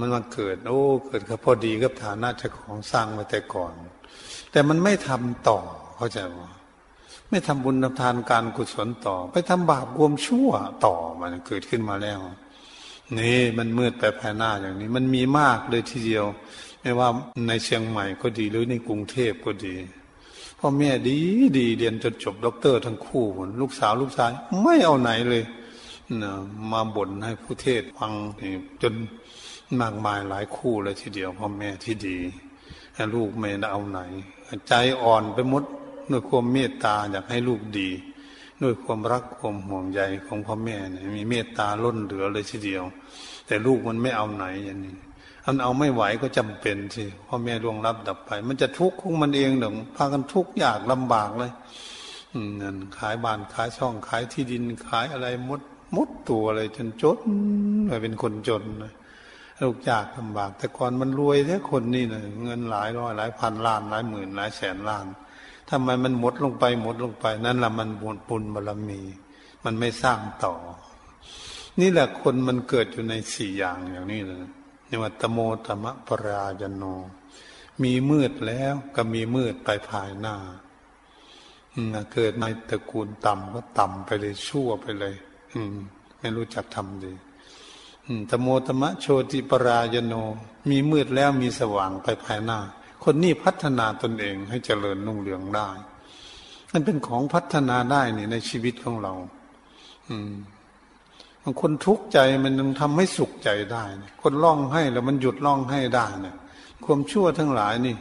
[0.00, 3.74] มันมาเกิด โอ้เกิดกับพอดีกับฐานะเจ้าของสร้างมาแต่ก่อน
[4.50, 5.58] แต่มันไม่ทำต่อ
[5.96, 6.42] เข้าใจไหม
[7.34, 10.50] ไม่ทำบุญทำทานการกุศลต่อ ไปทำบาปรวมชั่ว
[10.84, 12.20] ต่อมันเกิดขึ้นมาแล้ว
[13.18, 16.24] นี่มันมืดไปภายหน้าอย่างนี้ มันมีมากเลยทีเดียว
[16.80, 17.08] ไม่ว่า
[17.48, 19.74] ในเชียงใหม่ก็ดีหรือในกรุงเทพก็ดี
[20.58, 21.16] พ่อแม่ดี
[21.58, 23.24] ดีเรียนจนจบด็อกเตอร์ทั้งคู่
[23.60, 25.42] ลูกสาวลูกชาย ไม่เอาไหนเลย
[26.22, 26.32] นะ
[26.72, 28.12] มาบ่นให้ผู้เทศฟัง
[28.82, 28.94] จน
[29.80, 32.16] มากมายหลายคู่เลยทีเดียวพ่อแม่ที่ดี
[33.14, 34.00] ลูกไม่เอาไหน
[34.68, 35.64] ใจอ่อนไปหมด
[36.10, 37.90] ด้วยความเมตตาอยากให้ลูกดี
[38.62, 42.82] ด้วยความรักความห่วงใยของพ่อแม่เนี่ยมีเมตตาล้นเหลือเลยทีเดียว
[43.46, 44.96] แต่ลูกมันไม่เอาไหนอย่างนี้
[45.46, 51.52] มันเอาไม่ไหวก็จำเป็นสิพ่อแม่ล่วงรับดับไป มันจะทุกข์ของมันเองหนึ่งพากันทุกข์ยากลำบากเลย
[52.60, 55.60] นั่นขายบ้านขายช่องขายที่ดินขายอะไรมด
[55.96, 57.18] มดตัวเลยจนจน
[57.86, 58.92] เลยเป็นคนจนนะ
[59.62, 65.06] ลูกยากลำบาก แต่ก่อนมันรวยแค่คนนี่นะเงินหลายร้อยหลายพันล้านหลายหมื่นหลายแสนล้าน
[65.70, 69.00] ทำไมมันหมดลงไปหมดลงไป นั่นแหละมันบุญปุญบารมี
[69.64, 70.54] มันไม่สร้างต่อ
[71.80, 74.38] นี่แหละคนมันเกิดอยู่ในสี่อย่างอย่างนี้เลย
[74.88, 76.84] นี่ว่าตโมตมะปรายโน
[77.82, 80.36] มีมืดแล้วก็มีมืดไปภายหน้า
[82.12, 85.14] เกิดในตระกูลต่ำก็ต่ำไปเลยชั่วไปเลย
[85.54, 85.76] อืม
[86.18, 87.12] ไม่รู้จักทำดี
[88.30, 90.14] ตโมตมะโชติปรายโน
[90.70, 92.58] มีมืดแล้วมีสว่างไปภายหน้า
[93.04, 95.68] คนนี้พัฒนาตนเองให้เจริญนุ่งเรืองได้
[96.72, 99.14] มันเป็นของพัฒนาได้นี่ในชีวิตของเรา
[100.08, 100.32] อืม
[101.42, 103.84] บางคนทุกข์ใจมันยังทำให้สุขใจได้
[104.22, 106.36] คนร้องให้แล้วมันหยุดร้องให้ได้เนี่ย
[106.84, 107.96] ความชั่วทั้งหลายนี่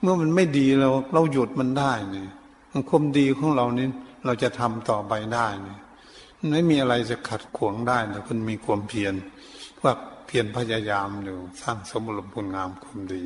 [0.00, 2.28] เมื่อมันไม่ดีเราเราหยุดมันได้เนี่ย
[2.88, 3.86] ความดีของเรานี่
[4.24, 5.78] เราจะทำต่อไปได้เนี่ย
[6.52, 9.14] ไม่มีอะไรจะขัดขวางได้แต่คนมีความเพียร
[9.82, 9.92] ว่า
[10.26, 13.22] เพียรพยายามอยู่สร้างสมบูรณ์ผลงามความดี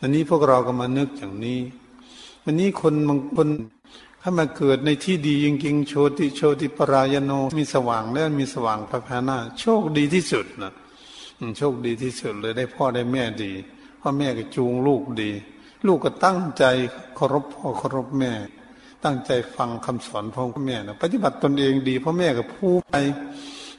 [0.00, 1.60] อันนี้พวกเราก็มานึกอย่างนี้
[2.44, 3.48] วันนี้คนบางคน
[4.22, 10.72] ถ้ามาเกิดในที่ดีจริงๆโชติโชติปรายโนมีสว่างแล้วมีสว่างพระพานาโชคดีที่สุดนะ
[11.58, 13.52] โชคดีที่สุดเลยได้พ่อได้แม่ดี
[14.00, 15.30] พ่อแม่ก็จูงลูกดี
[15.86, 16.64] ลูกก็ตั้งใจ
[17.14, 18.32] เคารพพ่อเคารพแม่
[19.04, 22.94] ตั้งใจฟังคำสอนพ่อแม่นะปฏิบัติตนเองดีพ่อแม่ก็พูดไป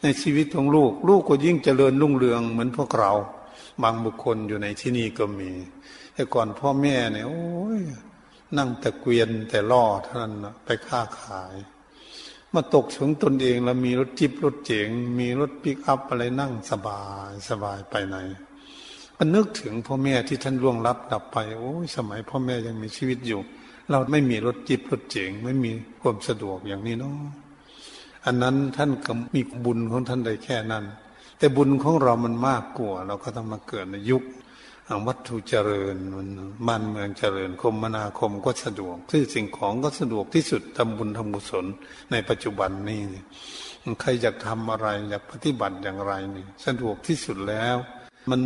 [0.04, 3.12] ในชีวิตของลูก ลูกก็ยิ่งเจริญรุ่งเรืองเหมือนพวกเรา
[3.84, 5.52] บางบุคคลอยู่ในที่นี้ก็มี
[6.16, 7.82] แต่ก่อนพ่อแม่เนี่ยโอ้ย
[8.58, 11.56] นั่งแต่เกวียนแต่ล่อเท่านั้นนะไปค้าขาย
[12.54, 18.18] มาตกถึงตนเองแล้วมีรถจิบรถเจ๋ง มีรถปิกอัพอะไรนั่งสบายสบายไปไหน
[19.18, 23.42] มันนึกถึงพ่อแม่ที่ท่านล่วงลับดับไปโอ้ยสมัยพ่อแม่ยังมีชีวิตอยู่
[23.90, 27.18] เราไม่มีรถจิบรถเจ๋ง ไม่มีความสะดวกอย่างนี้เนาะ
[28.26, 30.86] อันนั้นท่านก็มีบุญของท่านได้แค่นั้น
[31.38, 34.24] แต่บุญของเรามันมากกว่า เราก็ต้องมาเกิดในยุค
[35.08, 36.30] วัตถุเจริญมัน
[36.68, 41.66] บ้านเมืองเจริญคมนาคมก็สะดวกซื้อสิ่งของก็สะดวกที่สุดทำบุญทำบุญศล
[42.12, 43.02] ในปัจจุบันนี้
[44.02, 47.78] ใครอยากทำอะไรอยากปฏิบัติอย่างไรนี่สะดวกที่สุดแล้ว
[48.30, 48.42] มัน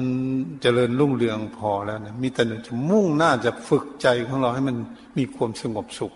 [0.62, 4.78] เจริญรุ่งเรืองพอแล้วนะมีแต่จะมุ่งหน้าจะฝึกใจของเราให้มัน
[5.17, 6.13] มีความสงบสุข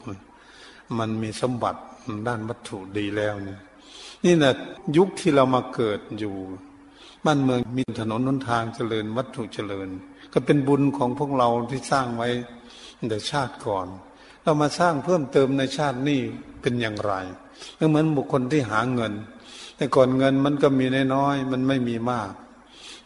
[1.00, 1.82] มันมีสมบัติ
[2.28, 3.60] ด้านวัตถุดีแล้วเนี่ย
[4.26, 4.54] นี่แหละ
[4.98, 6.36] ยุคที่เรามาเกิดอยู่
[7.26, 9.90] บ้านเมืองมีถนนนนทางเจริญวัตถุเจริญ
[10.34, 12.30] ก็เป็นบุญของพวกเราที่สร้างไว้
[13.10, 13.88] แต่ชาติก่อน
[14.44, 16.22] เรามาสร้างเพิ่มเติมในชาตินี้
[16.62, 17.14] เป็นอย่างไร
[17.90, 19.14] เหมือนบุคคลที่หาเงิน
[19.78, 22.32] แต่ก่อนเงินมันก็มีน้อยมันไม่มีมาก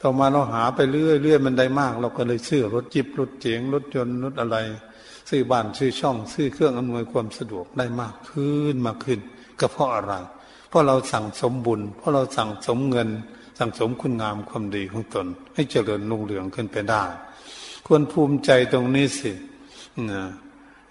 [0.02, 4.58] ต่อมาเราหาไปเรื่อยเรื่อยมันได้มาก เราก็เลยซื้อรถจิบรถเจ๋งรถยนต์รถอะไร
[5.30, 9.20] ซื้อบ้านซื้อช่องซื้อเครื่องอำนวยความสะดวกได้มากขึ้นมากขึ้น
[9.60, 10.13] ก็เพราะอะไร
[10.70, 13.10] เพราะเราสั่งสมบุญ เพราะเราสั่งสมเงิน
[13.58, 17.04] สั่งสมคุณงามความดีของตน ให้เจริญรุ่งเรืองขึ้นไปได้
[17.86, 19.32] ควรภูมิใจตรงนี้สิ
[20.12, 20.24] นะ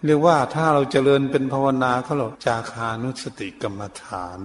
[0.04, 4.38] เรียกว่าถ้าเราเจริญเป็นภาวนาเขาเราจาคานุสติกรรมฐาน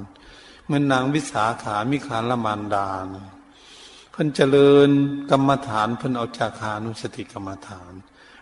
[0.66, 3.06] เหมือนนางวิสาขามิคานละมานดาน
[4.12, 4.90] เพิ่นเจริญ
[5.32, 7.94] กรรมฐานเพิ่นเอาจาคานุสติกรรมฐาน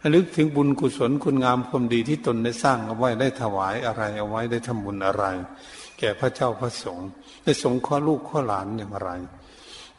[0.02, 5.26] ระลึกถึงบุญกุศลคุณงามความดีที่ตนได้สร้างเอาไว้ได้ถวายอะไรเอาไว้ได้ทำบุญอะไร
[6.00, 7.10] แก่พระเจ้าพระสงฆ์
[7.44, 9.10] ได้สงฆ์ข้อลูกข้อหลานอย่างไร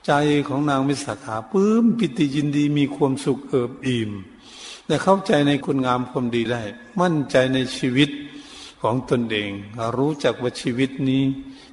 [0.07, 0.13] ใจ
[0.49, 4.11] ของนางวิสาขาปื้มปิติยินดีมีความสุขเอิบอิ่ม
[4.87, 6.63] แต่เข้าใจในคุณงามความดีได้
[7.01, 8.11] มั่นใจในชีวิต
[8.83, 9.51] ของตนเอง
[9.99, 11.23] รู้จักว่าชีวิตนี้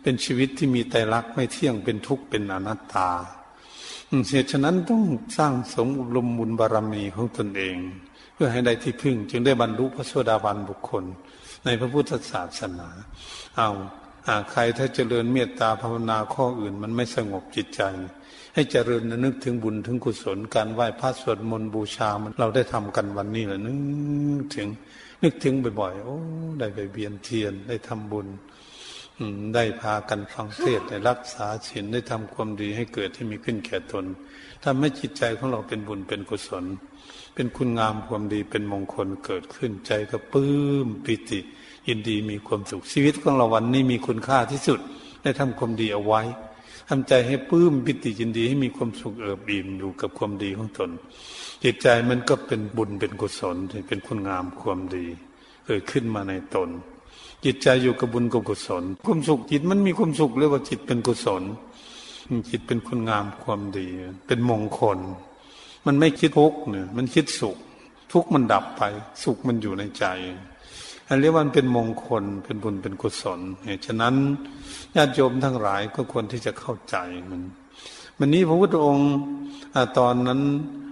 [0.02, 3.10] เป็นชีวิตที่มีไตรลักษณ์ไม่เที่ยงเป็นทุกข์เป็นอนัตตา
[4.30, 5.04] เหตุฉะนั้นต้อง
[5.38, 7.78] สร้างสมอบรมบุญบารรมีของตนเอง
[8.34, 11.04] เพื่อให้ได้ที่พึ่ง จึงได้บรรลุพระโสดาบันบุคคล
[11.66, 12.90] ในพระพุทธศาสนา
[13.58, 13.70] เอา
[14.52, 17.82] ใครถ้าเจริญเมตตาภาวนาข้ออื่น มันไม่สงบจิตใจ
[18.54, 23.72] ให้เจริญนึกถึงบุญถึงกุศลการไหว้พระสวดมนต์บูชามันเราได้ทำกันวันนี้แหละนึ
[24.44, 24.70] กถึง
[25.24, 26.18] นึกถึงบ่อยๆโอ้
[26.60, 28.28] ได้ไปเบียนเทียนได้ทำบุญ
[29.56, 34.06] ได้พากันฟังเทศได้รักษาศีลได้ทำความดีให้เกิดที่มีขึ้นแก่ตน
[34.63, 36.66] ทำให้จิตใจของเราเป็นบุญเป็นกุศล
[37.36, 40.52] เป็นคุณงามความดีเป็นมงคลเกิดขึ้นใจก็ปลื้
[40.86, 41.40] มปิติ
[41.88, 44.80] ยินดีมีความสุขชีวิตของเราวันนี้มีคุณค่าที่สุด
[45.21, 46.21] ได้ทำความดีเอาไว้
[46.89, 50.89] ทำใจให้ปลื้มปิติยินดีให้มีความสุขเอิบอิ่มอยู่กับความดีของตน
[51.63, 53.56] จิตใจมันก็เป็นบุญเป็นกุศล
[53.88, 55.06] เป็นคุณงามความดี
[55.65, 56.69] เกิดขึ้นมาในตน
[57.45, 61.43] จิตใจอยู่กับบุญกับกุศล ความสุขจิตมันมีความสุขเรียกว่าจิตเป็นกุศล
[62.50, 63.88] จิตเป็นคุณงามความดี
[64.28, 65.00] เป็นมงคล
[65.86, 67.58] มันไม่คิดทุกข์เนี่ยมันคิดสุข
[68.12, 68.82] ทุกข์มันดับไป
[69.23, 70.06] สุขมันอยู่ในใจ
[71.08, 74.15] อันเรียกว่าเป็นมงคลเป็นบุญเป็นกุศลเหตุฉะนั้น
[74.96, 76.96] ญาติโยมทั้งหลายก็ควรที่จะเข้าใจ
[77.30, 77.41] มัน
[78.20, 79.12] วันนี้พระพุทธองค์
[79.98, 80.41] ตอนนั้น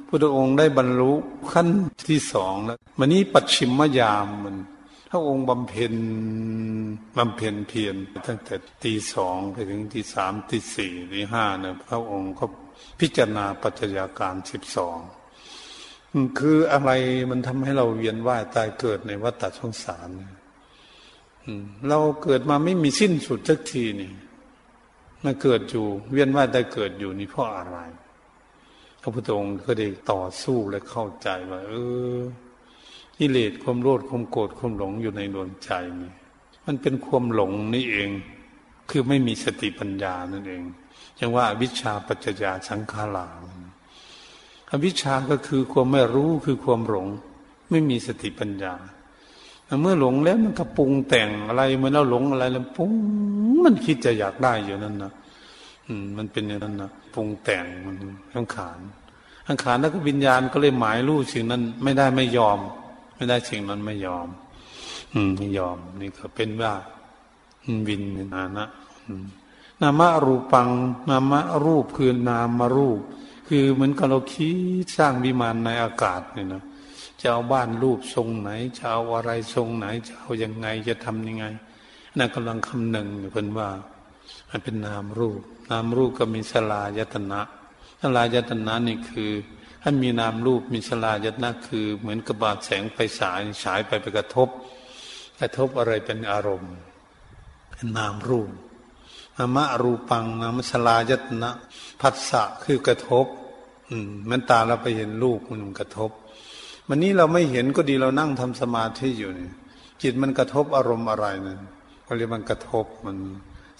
[0.07, 1.11] พระองค์ได้บรรลุ
[1.51, 1.67] ขั้น
[2.09, 4.57] ที่สองแล้ววันนี้ปัจฉิมยามมัน
[5.09, 5.93] พระองค์บำเพ็ญ
[7.17, 7.95] บำเพ็ญเพียร
[8.27, 12.45] ตั้งแต่ตีสองไปถึงตีสามตีสี่ตีห้าเนี่ยพระองค์ก็
[12.99, 14.97] พิจารณาปัจจัยการสิบสอง
[16.39, 16.91] คืออะไร
[17.31, 20.09] มันทำให้เราเวียนว่ายตายเกิดในวัฏสงสาร
[21.89, 24.11] เราเกิดมาไม่มีสิ้นสุดสักทีนี่
[25.23, 27.77] มาเกิดอยู่ เวียนว่ายตายเกิดอยู่นี่เพราะอะไร
[29.01, 31.73] พระพุทธองค์ก็ได้ต่อสู้และเข้าใจว่าเอ
[32.17, 32.19] อ
[33.17, 36.11] กิเลสความโลภความโกรธความหลงอยู่ในดวงใจนี่
[36.65, 38.09] มันเป็นความหลงนี่เอง
[38.89, 40.63] คือไม่มีสติปัญญานั่นเอง
[41.19, 43.27] จังว่าวิชาปัจจยาสังขารา
[44.75, 47.07] อวิชชาก็คือความไม่รู้คือความหลง
[47.69, 48.73] ไม่มีสติปัญญา
[49.81, 52.91] เมื่อหลงแล้วมันก็ปรุงแต่งอะไรเมื่อเราหลงอะไรแล้วปุ้ง
[53.65, 55.11] มันคิดจะอยากได้อยู่นั่นนะ
[55.87, 57.95] อืม มันเป็นอย่างนั้นนะปรุงแต่งมัน
[58.33, 58.79] ขังขาน
[59.45, 62.59] ขังขานแล้วก็วิญญาณก็เลยหมายรู้สิ่งนั้น ไม่ได้ไม่ยอม
[63.15, 64.27] ไม่ได้สิ่งนั้นไม่ยอม
[65.13, 66.73] อืมไม่ยอม นี่ก็เป็นว่า
[67.87, 68.65] วินนานะ
[69.81, 70.69] นามะรูปัง
[71.09, 72.99] นามะรูปคือนามรูป
[73.47, 74.49] คือเหมือนกับเราคิ
[74.83, 76.63] ดสร้างวิมานในอากาศเนี่ยนะ
[77.21, 81.45] จะเอาบ้านรูปทรงไหนจะเอาอะไรทรงไหนจะเอายังไงจะทำยังไง
[82.17, 83.69] นั่นกำลังคำหนึ่งเพื่นว่า
[84.49, 87.41] มันเป็นนามรูป นามรูปก็มีสลายตนะ
[88.01, 89.31] สลายตนะนี่คือ
[89.81, 94.49] ถ้ามีนามรูปมีสลายตนะคือ เหมือนกระบาดแสงไฟฉายฉายไปไปกระทบ
[95.39, 96.73] กระทบอะไรเป็นอารมณ์
[97.71, 98.49] เป็นนามรูป
[99.37, 101.51] นามะรูปังนามสลายตนะ
[102.01, 103.25] ผัสสะคือกระทบ
[103.89, 106.11] อืมมันตาเราไปเห็นลูกมันกระทบ
[106.87, 109.53] วันนี้เราไม่เห็นก็ดีเรานั่งทำสมาธิอยู่เนี่ย
[110.01, 111.59] จิตมันกระทบอารมณ์อะไรนั่น
[112.07, 113.17] ก็เรียกมันกระทบมัน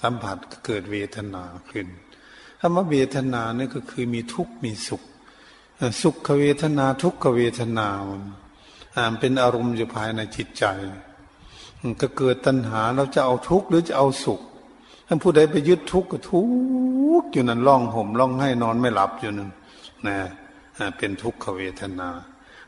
[0.02, 1.88] สัมผัสเกิดเวทนาขึ้น
[2.60, 5.04] ธรรมเวทนานี่ก็คือมีทุกข์มีสุข
[6.02, 10.66] สุขเวทนาทุกขเวทนามันเป็นอารมณ์อยู่ภายในจิตใจ
[12.02, 14.42] ก็เกิดตัณหาเราจะเอาทุกข์หรือจะเอาสุข
[15.08, 16.42] ท่านผู้ใดไปยึดทุกข์ก็ทุ
[17.22, 19.50] กข์อยู่นั่นร้องห่มร้องให้นอนไม่หลับอยู่นั่น
[20.08, 20.18] นะ
[20.98, 22.10] เป็นทุกขเวทนา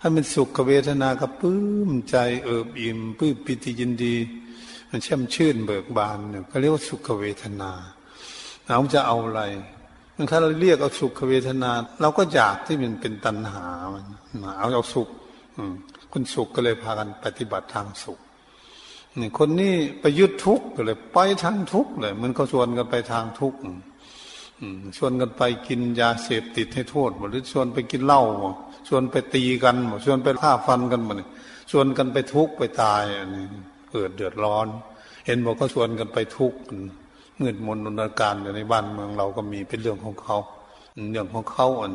[0.02, 1.58] ถ้าเป็นสุขเวทนาก็ปื้
[1.90, 4.16] มใจเอิบอิ่มปื้มปิติยินดี
[4.90, 7.72] มันแช่ำชื่นเบิกบานเนี่ยก็เรียกว่าสุขเวทนา
[8.66, 9.42] เราจะเอาอะไร
[10.16, 11.72] มันถ้าเราเรียกเอาสุขเวทนา
[12.02, 14.06] เราก็อยากที่มันเป็นตัณหามัน
[14.60, 15.10] เอาเอาสุข
[16.12, 18.20] คุณสุขก็เลยพากันปฏิบัติทางสุข
[19.20, 23.60] นี่คนนี้ไปยึดทุกข์เลย ไปทางทุกข์เลยมันก็ชวนกันไปทางทุกข์
[24.98, 28.24] ชวนกันไปกินยาเสพติดให้โทษหรือชวนไปกินเหล้า
[28.88, 31.16] ชวนไปตีกันชวนไปฆ่าฟันกันหมด
[31.72, 33.46] ชวนกันไปทุกข์ไปตายอันนี้
[33.92, 34.68] เกิดเดือดร้อน
[35.26, 36.60] เห็นบอกก็ชวนกันไปทุกข์
[37.40, 40.38] มืดมนอนการอยู่ในบ้านเมืองเราก็มีเป็นเรื่องของเขา
[41.12, 41.94] เรื่องของเขาอัน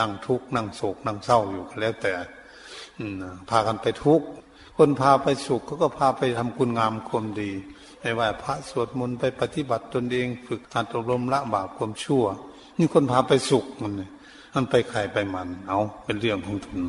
[0.00, 2.12] นั่งทุกข์นั่งโศกนั่งเศร้าอยู่ก็แล้วแต่
[3.50, 4.26] พากันไปทุกข์
[4.76, 7.50] คนพาไปสุขเขาก็พาไปทำคุณงามความดี
[8.00, 12.24] ไม่ว่าพระสวดมนต์ไปปฏิบัติตนเองฝึกการอบรมละบาปความชั่ว
[12.78, 14.08] นี่คนพาไปสุขมันนี่
[14.54, 16.80] มันไปใครไปมัน เอาเป็นเรื่องของทุน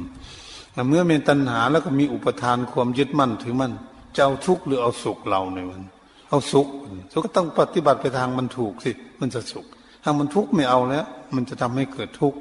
[0.90, 3.74] เมื่อมีตัณหาแล้วก็มีอุปทานความยึดมั่นถือมั่น
[4.16, 5.84] จะเอาทุกข์หรือเอาสุขเราในมัน
[6.30, 6.68] เอาสุข
[7.12, 9.66] สุขก็ต้องปฏิบัติไปทางมันถูกสิ มันจะสุข
[10.04, 11.06] ทางมันทุกข์ไม่เอาแล้ว
[11.36, 12.38] มันจะทำให้เกิดทุกข์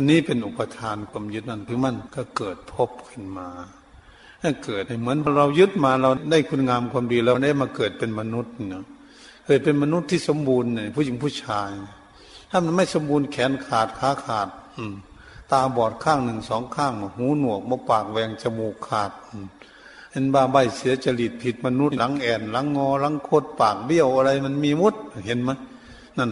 [0.00, 3.48] ันนี้เป็นอุปทานความยึดมั่นถือมั่นก็เกิดพบขึ้นมา
[4.42, 8.84] ถ้าเกิดเหมือนเรายึดมาเราได้คุณงามความดีเราได้มาเกิดเป็นมนุษย์เนาะ
[9.46, 11.70] เกิดเป็นมนุษย์ที่สมบูรณ์เนี่ยผู้หญิงผู้ชาย
[12.50, 14.84] ถ้ามันไม่สมบูรณ์แขนขาดขาขาด อื
[15.52, 19.10] ตาบอดข้างหนึ่งสองข้างหูหนวกมกปากแหวงจมูกขาด
[20.12, 24.94] เห็นบ้าใบเสียจริตผิดมนุษย์หลังแอนหลังงอหลังโคตรปากเบี้ยวอะไรมันมีมุด
[25.26, 25.50] เห็นไหม
[26.18, 26.30] นั่น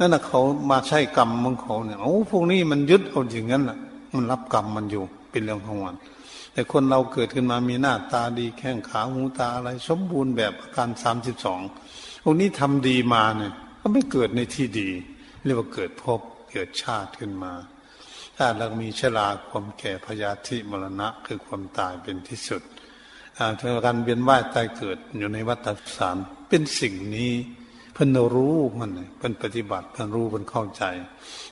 [0.00, 0.40] นั่นน่ะเขา
[0.70, 3.78] มาใช้กรรมของเขาเนี่ยโอ้พวกนี้มันยึดเอาอย่างนั้นน่ะ
[4.14, 5.96] มันรับกรรมมันอยู่เป็นเรื่องของมัน
[6.52, 11.60] แต่คนเราเกิดขึ้นมามีหน้าตาดีแข้งขาหูตาอะไร สมบูรณ์แบบอาการสามสิบสอง
[12.22, 14.88] พวกนี้ทำดีมาเนี่ยก็ไม่เกิดในที่ดี
[15.44, 16.20] เรียกว่าเกิดพบ
[16.52, 17.52] เกิดชาติขึ้นมา
[18.36, 22.62] ถ้าเรามีชราความแก่พยาธิมรณะคือความตายเป็นที่สุด
[23.86, 26.16] การเวียนว่ายตายเกิดอยู่ในวัฏสาร
[26.48, 27.32] เป็นสิ่งนี้
[28.02, 30.82] พิ่นรู้มันเพิ่นปฏิบัติเพิ่นรู้เพิ่นเข้าใจ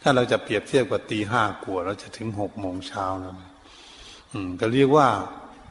[0.03, 3.34] ถ้าเราจะเปรียบเทียบกับตีห้ากว่าเราจะถึงหกโมงเช้าแล้ว
[4.32, 5.09] อืม ก็เรียกว่า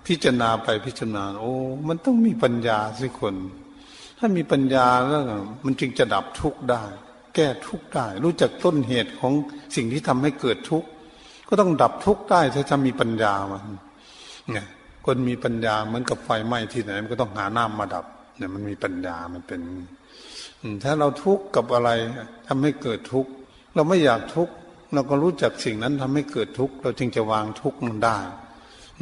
[0.07, 1.53] พิจารณาไปพิจารณา โอ้
[1.88, 3.36] มันต้องมีปัญญาสิคน
[4.17, 5.21] ถ้ามีปัญญาแล้ว
[5.65, 6.84] มันจึงจะดับทุกข์ได้
[7.36, 9.34] แก้ทุกข์ได้ รู้จักต้นเหตุของ
[9.75, 10.88] สิ่งที่ทำให้เกิดทุกข์
[11.49, 13.63] ก็ต้องดับทุกข์ได้ถ้าจะมีปัญญามัน
[14.53, 14.67] เนี่ย
[15.05, 18.05] คนมีปัญญาเหมือนกับไฟไหม้ที่ไหน มันก็ต้องหาน้ำมาดับ
[18.38, 19.61] เนี่ยมันมีปัญญามันเป็น
[20.84, 21.89] ถ้าเราทุกข์กับอะไร
[22.47, 23.32] ทำให้เกิดทุกข์
[23.76, 24.53] เราไม่อยากทุกข์
[24.93, 28.18] เราก็รู้จักสิ่งนั้นทำให้เกิดทุกข์เราจึงจะวางทุกข์มันได้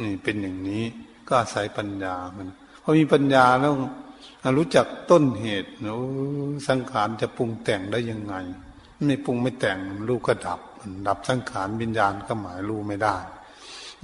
[0.00, 0.84] นี่เป็นอย่างนี้
[1.28, 2.48] ก็อาศัยปัญญามัน
[2.82, 3.72] พอมีปัญญาแล้ว
[4.58, 5.98] รู้จักต้นเหตุโอ้
[6.68, 8.34] สังขารจะปรุงแต่งได้ยังไง
[9.06, 9.78] ไม่ปรุงไม่แต่ง
[10.08, 10.60] รู้ก็ดับ
[11.06, 13.16] ดับสังขารวิญญาณก็หมายรู้ไม่ได้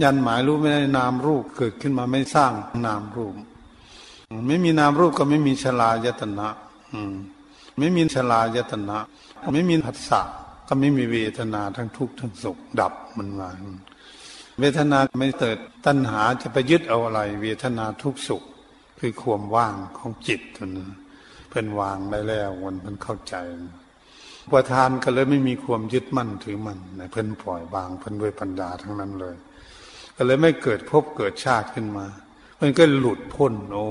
[0.02, 2.52] ยันหมายรู้ไม่ได้นามรูปเกิดขึ้นมาไม่สร้าง
[2.86, 3.34] นามรูป
[4.48, 6.48] ไม่มีนามรูปก็ไม่มีชลายตนะ
[6.92, 7.14] อืม
[7.78, 8.98] ไม่มีชลายตนะ
[9.52, 10.20] ไม่มีผัสสะ
[10.68, 13.50] ก็ไม่มีเวทนาทั้งทุกข์ทั้งสุขดับมันมา
[14.58, 18.42] เวทนาไม่เกิดตัณหาจะไปยึดเอาอะไร เวทนาทุกสุข
[18.98, 20.90] คือความว่างของจิตตัวนั้น
[21.48, 23.34] เพิ่นวางได้แล้ววันเพิ่นเข้าใจ
[24.52, 26.78] ประทานก็เลยไม่มีความยึดมั่นถือมัน
[27.12, 29.36] เพิ่นปล่อยวางเพิ่นด้วยปัญญาทั้งนั้นเลย
[30.16, 32.06] ก็เลยไม่เกิดภพเกิดชาติขึ้นมา
[32.56, 33.86] เพิ่นก็หลุดพ้นโอ้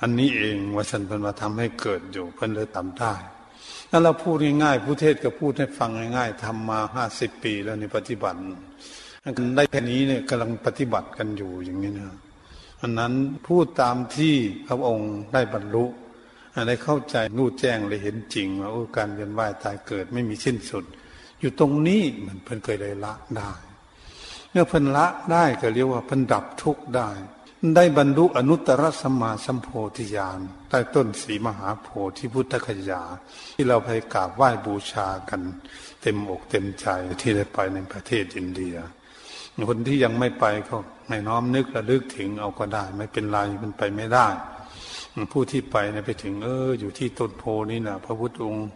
[0.00, 3.14] อันนี้เองว่าสันเพิ่นมาทำให้เกิดอยู่เพิ่นเลยทำได้
[3.90, 8.38] นั่นเราพูดง่ายๆผู้เทศก็พูดให้ฟังง่ายๆทำมาห้าสิบปีแล้วในปฏิบัติ
[9.56, 12.16] ได้แค่นี้เนี่ยกำลังปฏิบัติกันอยู่อย่างนี้นะ
[12.80, 13.12] อันนั้น
[13.46, 14.34] พูดตามที่
[14.66, 15.84] พระองค์ได้บรรลุ
[16.68, 20.84] ได้เข้าใจรู้แจ้งเลยเห็นจริงว่าการเวียนว่ายตายเกิดไม่มีสิ้นสุด
[21.40, 23.50] อยู่ตรงนี้มันเพิ่นเคยได้ละได้
[24.50, 27.08] เมื่อเพิ่นละได้ก็เรียกว่าเพิ่นดับทุกข์ได้
[27.74, 33.02] ได้บรรลุอนุตตรสมาสัมโพธิญาณใต้ต้นสีมหาโพธิพุทธคยา
[33.56, 35.40] ที่เราไปกราบไหว้บูชากัน
[36.02, 36.86] เต็มอกเต็มใจ
[37.20, 38.76] ที่ได้ไปในประเทศอินเดีย
[39.68, 40.76] คนที่ยังไม่ไปก็
[41.08, 44.28] ไม่น้อมนึกระลึกถึงเอาก็ได้ ไม่เป็นไรมันไปไม่ได้
[45.32, 48.68] ผู้ที่ไปเนี่ยไปถึง เออ อยู่ที่ต้นโพนี่นะพระพุทธองค์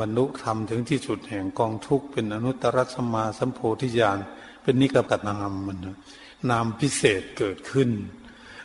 [0.00, 4.18] บรรลุธรรมถึงที่สุดแห่งกองทุกข์เป็นอนุตตรสมาสัมโพธิญาณ
[4.62, 5.96] เป็นนิกตันามมันนะ
[6.50, 7.90] นามพิเศษเกิดขึ้น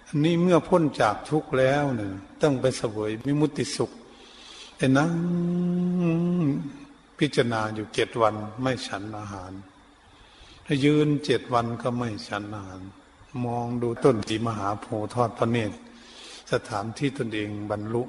[0.07, 3.91] อันนี้เมื่อพ้นจากทุกข์แล้วเนี่ยต้องไปเสวยมิมุติสุข
[4.77, 5.11] แต่นั่ง
[7.19, 9.51] พิจารณาอยู่เจ็ดวันไม่ฉันอาหาร
[10.85, 12.81] ยืนเจ็ดวันก็ไม่ฉันอาหาร
[13.45, 15.77] มองดูต้นสีมหาโพธิ์ทอดพระเนตร
[16.51, 18.03] สถานที่ตนเองบรรลุ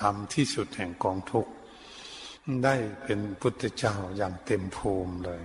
[0.00, 1.52] ธรรมที่สุดแห่งกองทุกข์
[2.64, 5.42] ได้เป็นพุทธเจ้าอย่างเต็มภูมิเลย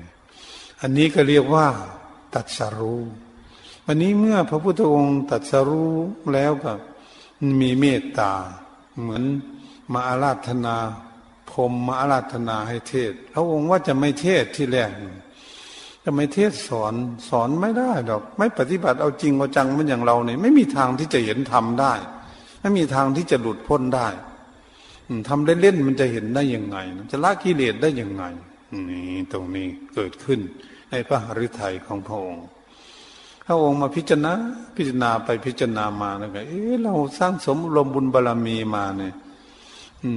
[0.82, 1.68] อันนี้ก็เรียกว่า
[2.34, 3.02] ตัดสรู้
[3.88, 5.94] วันนี้เมื่อพระพุทธองค์ตัดสรู้
[6.34, 6.74] แล้วก็
[7.62, 8.32] มีเมตตา
[9.02, 9.24] เหมือน
[9.94, 10.76] มาอาราธนา
[11.52, 14.92] พรมมาอาราธนาให้เทศ พระองค์ว่าจะไม่เทศที่แรก
[16.04, 16.94] จะไม่เทศสอน
[17.30, 21.94] สอนไม่ได้ดอก ไม่ปฏิบัติเอาจริงเอาจังมันอย่างเราเนี่ยไม่มีทางที่จะเห็นธรรมได้
[22.62, 24.08] ไม่มีทางที่จะหลุดพ้นได้
[25.28, 26.78] ทำเล่นๆมันจะเห็นได้ยังไง
[27.12, 28.24] จะละกิเลสได้ยังไง
[28.90, 30.40] นี่ตรงนี้เกิดขึ้น
[30.90, 32.46] ในพระหฤทัยของพระองค์
[33.46, 34.34] พระองค์มาพิจารณา
[34.76, 39.14] พิจารณาไปพิจารณามาแล้วก็เออเราสร้างสมรมบุญบารรมีมาเนี่ย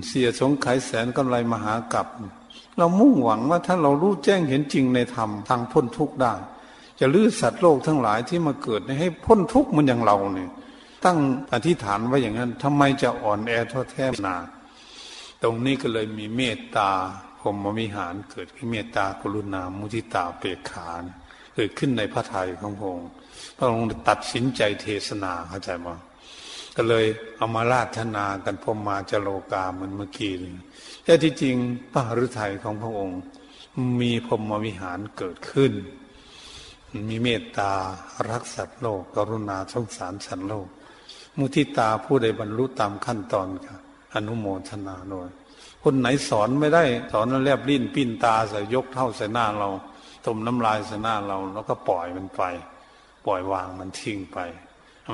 [0.07, 2.07] เสียสงไขแสนกำไรมหากับ
[2.77, 6.35] เรามุ่งหวังว่าถ้าเรารู้แจ้งเห็นจริงในธรรมทางพ้นทุกข์ได้
[7.01, 10.51] จะลื้อสัตว์โลกทั้งหลายที่มาเกิดให้พ้นทุกข์มันอย่างเราเนี่ย
[11.05, 11.19] ตั้ง
[11.53, 14.37] อธิษฐานไว้อย่างนั้นทำไมจะอ่อนแอท้อแท้นา
[15.43, 16.91] ตรงนี้ก็เลยมีเมตตา
[17.41, 23.11] พรมมิหารเกิดขึ้นเมตตากรุณามุทิตาเปกขาเเกิดขึ้นในพระทัยของพระองค์
[23.59, 25.97] พระองค์ตัดสินใจเทศนาเข้าใจมั้
[26.77, 30.53] ก็เลยเอามาราธนากันพมมาจโลกาเหมือนเมื่อกี้เลย
[31.05, 31.57] แต่ที่จริง
[31.93, 33.21] พระฤทัยของพระองค์
[34.01, 35.73] มีพรมวิหารเกิดขึ้น
[37.09, 37.73] มีเมตตา
[38.29, 40.69] รักสัตว์โลก กรุณาสงสารสัตว์โลก
[41.39, 43.77] มุทิตาผู้ใดบรรลุตามขั้นตอนค่ะ
[44.15, 45.29] อนุโมทนาโดย
[45.83, 49.71] คนไหนสอนไม่ได้ สอนแล้วแลบลิ้นปิ้นตาใส่ยกเท่าใส่หน้าเรา
[50.27, 52.43] ตมน้ำลายใส่หน้าเรา แล้วก็ปล่อยมันไป
[53.27, 54.39] ปล่อยวางมันทิ้งไป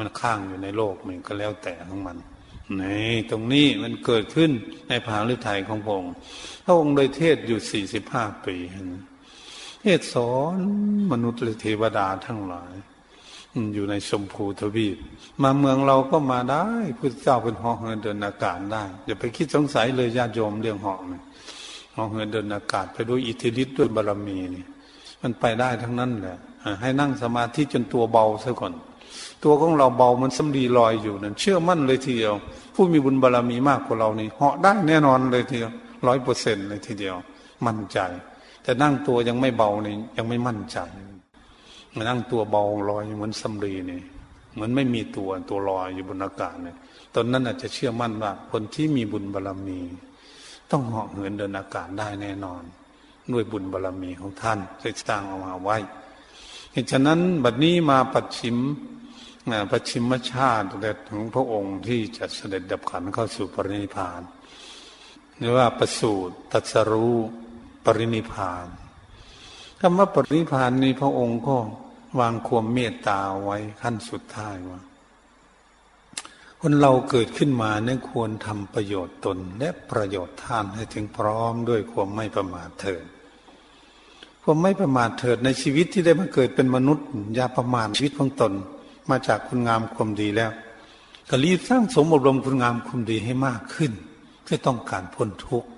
[0.00, 2.16] มันข้างอยู่ในโลกมันก็แล้วแต่ของมัน
[2.78, 2.84] ใน
[3.30, 4.50] ตรงนี้มันเกิดขึ้น
[4.88, 6.14] ในผาฤทัยของพระองค์
[6.64, 8.56] พระองค์โดยเทศอยู่สี่สิบห้าปี
[9.82, 10.58] เทศสอน
[11.12, 12.72] มนุษย์หรือเทวดาทั้งหลาย
[13.74, 14.96] อยู่ในชมพูทวีป
[15.42, 16.66] มาเมืองเราก็มาได้
[16.98, 21.22] พุทธเจ้าเป็นหอเหินเดินอากาศได้อย่าไปคิดสงสัยเลยญาติโยมเรื่องหอเนี่ย
[21.94, 24.64] หอเหินเดินอากาศ ไปด้วยอิทธิฤทธิ์ด้วยบารมีนี่
[25.23, 26.37] มันไปได้ทั้งนั้นแหละ
[26.81, 28.73] ให้นั่งสมาธิจนตัวเบาซะก่อน
[29.45, 32.35] ตัวของเราเบามันสำลีลอยอยู่นั่นเชื่อมั่นเลยทีเดียว
[32.75, 35.73] ผู้มีบุญบารรมีมากกว่าเรานี่เหาะได้แน่นอนเลยทีเดียว
[36.07, 37.16] ร้อยเปอร์เซ็นต์เลยทีเดียว
[37.66, 37.99] มั่นใจ
[38.62, 40.79] แต่นั่งตัวยังไม่เบานี่ยังไม่มั่นใจ
[41.95, 44.01] มานั่งตัวเบาลอยเหมือนสำลีนี่
[44.55, 46.77] เหมือนไม่มีตัวตัวลอยอยู่บนอากาศเนี่ย
[47.14, 49.81] ตอนนั้นอาจจะเชื่อมั่นว่าคนที่มีบุญบารรมี
[50.70, 52.62] ต้องเหาะเหินเดินอากาศได้แน่นอน
[53.33, 55.77] ด้วยบุญบารรมีของท่านได้สร้างเอามาไว้
[56.73, 58.57] เหตุฉะนั้นบัดนี้มาปัดชิม
[59.70, 64.20] พระชิมชาติเด็ดของพระองค์ที่จะเสด็จดับขันเข้าสู่ปรินิพาน
[65.39, 67.16] หรือว่าประสูตรตัสรู้
[67.85, 68.66] ปรินิพาน
[69.81, 71.57] คำว่าปรินิพานนี้พระองค์ก็
[72.20, 74.81] วางความเมตตาไว้ขั้นสุดท้ายว่า
[76.61, 83.05] คนเราเกิดขึ้นมาเนี่ยควรทำประโยชน์ตนและประโยชน์ท่านให้ถึงพร้อมด้วยความไม่ประมาทเถิด
[84.43, 88.53] ความไม่ประมาทเถิดในชีวิตที่ได้มาเกิดเป็นมนุษย์อย่าประมาทชีวิตของตน
[89.11, 90.51] มาจากคุณงามความดีแล้ว
[91.30, 93.93] ก็รีบสร้างสมอบรมคุณงามความดีให้มากขึ้น
[94.43, 95.68] เพื่อต้องการพ้นทุกข์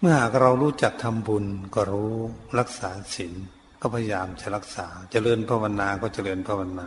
[0.00, 2.14] เมื่อหากเรารู้จักทำบุญก็รู้
[2.58, 3.32] รักษาศีล
[3.80, 6.86] ก็พยายามจะรักษาจเจริญภาวนาก็เจริญภาวนา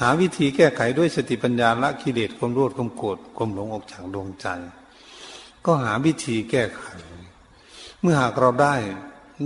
[0.00, 4.46] หาวิธีแก้ไขด้วยสติปัญญาละกิเลสความโลภความโกรธความหลงออกจากดวงใจ
[5.64, 6.82] ก็หาวิธีแก้ไข
[8.00, 8.74] เมื่อหากเราได้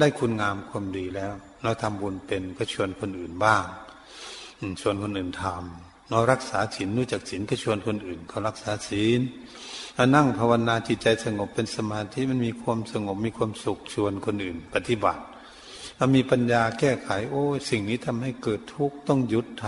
[0.00, 1.32] ได้คุณงามความดีแล้ว
[1.62, 3.64] เราทำบุญเป็นก็ชวนคนอื่นบ้าง
[4.80, 9.20] ชวนคนอื่นทำเรารักษาศีลรู้จักศีลก็ชวนคนอื่นเขารักษาศีล
[9.96, 15.22] ถ้านั่งภาวนาจิตใจสงบเป็นสมาธิมันมีความสงบมีความสุขชวนคนอื่น ปฏิบัติ
[15.98, 19.66] ถ้ามีปัญญาแก้ไข โอ้สิ่งนี้ทำให้เกิดทุกข์ต้องหยุดท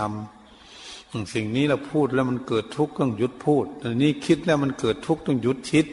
[0.65, 5.85] ำสิ่งนี้เราพูดแล้วมันเกิดทุกข์ต้องหยุดพูดอันนี้คิดแล้วมันเกิดทุกข์ต้องหยุดคิด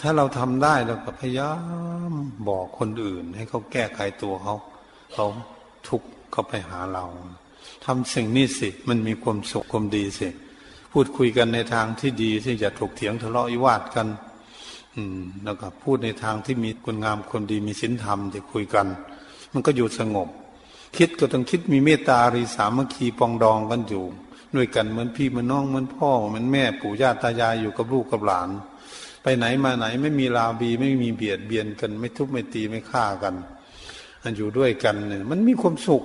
[0.00, 1.52] ถ้าเราทำได้เราก็พยายา
[2.10, 2.12] ม
[2.48, 4.54] บอกคนอื่น ให้เขาแก้ไขตัวเขา
[5.14, 5.26] เขา
[5.88, 7.04] ทุกข์เขาไปหาเรา
[7.84, 10.28] ทำสิ่งนี้สิ มันมีความสุขความดีสิ
[10.92, 14.08] พูดคุยกันในทางที่ดีที่จะถกเถียงทะเลาะวิวาทกัน
[14.96, 18.86] อืม แล้วก็พูดในทางที่มีคุณงามความดีมีศีลธรรมที่คุยกัน
[19.52, 20.28] มันก็อยู่สงบ
[20.96, 24.04] คิดก็ต้องคิดมีเมตตารีสามัคคีปองดองกันอยู่
[24.56, 28.50] ด้วยกันเหมือนพี่เหมือนน้องเหมือนพ่อเหมือนแม่ปู่ย่าตายายอยู่กับลูกกับหลาน
[29.22, 33.34] ไปไหนมาไหนไม่มีลาบีไม่มีเบียดเบียนกัน ไม่ทุบไม่ตีไม่ฆ่ากัน
[34.22, 36.04] อันอยู่ด้วยกันเนี่ยมันมีความสุข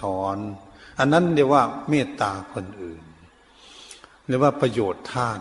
[0.00, 0.38] สอน
[0.98, 3.02] อันนั้นเรียกว่าเมตตาคนอื่น
[4.26, 5.40] เรียกว่าประโยชน์ท่าน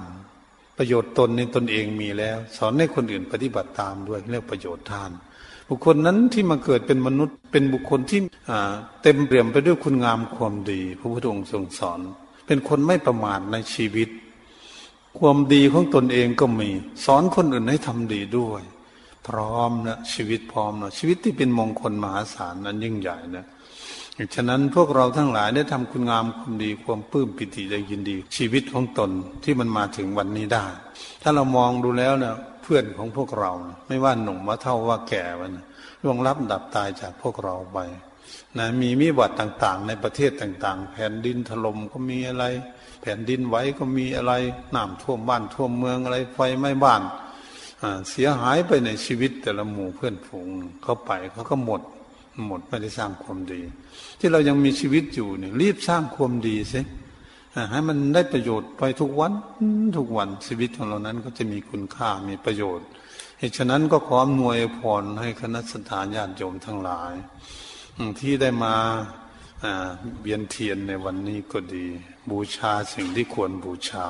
[0.77, 5.11] ประโยชน์ตนในตนเองมีแล้ว สอนให้คนอื่นปฏิบัติตามด้วยเรียกประโยชน์ท่าน
[5.67, 8.19] บุคคลนั้นที่มาเกิดเป็นมนุษย์ เป็นบุคคลที่
[9.03, 11.99] เต็มเปี่ยมไปด้วยคุณงามความดี พระพุทธองค์ทรงสอน
[12.47, 14.09] เป็นคนไม่ประมาทในชีวิต
[15.19, 16.69] ความดีของตนเองก็มี
[17.05, 18.61] สอนคนอื่นให้ทำดีด้วย
[19.27, 23.45] พร้อมนะชีวิตพร้อมนะชีวิตที่เป็นมงคลมหาศาลนั้นยิ่งใหญ่นะ
[24.35, 29.11] ฉะนั้นพวกเราทั้งหลายได้ทำคุณงามคุณดีความปลื้มปิติใจยินดี ชีวิตของตน
[29.43, 30.65] ที่มันมาถึงวันนี้ได้
[31.21, 33.51] ถ้าเรามองดูแล้วเนี่ยเพื่อนของพวกเรา
[33.87, 35.51] ไม่ว่าหนุ่มว่าเท่าว่าแก่วัน
[36.03, 37.77] ล่วงรับดับตายจากพวกเราไป
[38.57, 42.45] นะมีมิบัติต่างๆ ในประเทศต่างๆ แผ่นดินถล่มก็มีอะไร
[43.01, 44.33] แผ่นดินไหวก็มีอะไร
[44.75, 47.01] น้ำท่วมบ้านท่วมเมืองอะไรไฟไหม้บ้าน
[48.09, 50.49] เสียหายไปในชีวิตแต่ละหมู่เพื่อนฝูง
[50.83, 51.81] เขาไปเขาก็หมด
[52.47, 53.61] หมดไม่ได้สร้างความดี
[54.19, 56.81] ที่เรายังมีชีวิตอยู่เนี่ยรีบสร้างความดีสิ
[57.71, 59.33] ให้มันได้ประโยชน์ไปทุกวัน
[59.97, 62.87] ทุกวันชีวิตของเรานั้นก็จะมีคุณค่ามีประโยชน์
[63.39, 67.13] เหตุฉะนั้นก็ขออำนวยพรให้คณะสัตยาญาติโยมทั้งหลาย
[68.19, 68.75] ที่ได้มา
[70.21, 71.85] เวียนเทียนในวันนี้ก็ดี
[72.29, 74.05] บูชาสิ่งที่ควรบูชา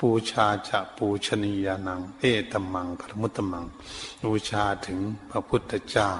[0.00, 3.64] บูชาจะปูชนียานัง เอตมังครมุตตมัง
[4.24, 4.98] บูชาถึง
[5.30, 6.10] พระพุทธเจ้า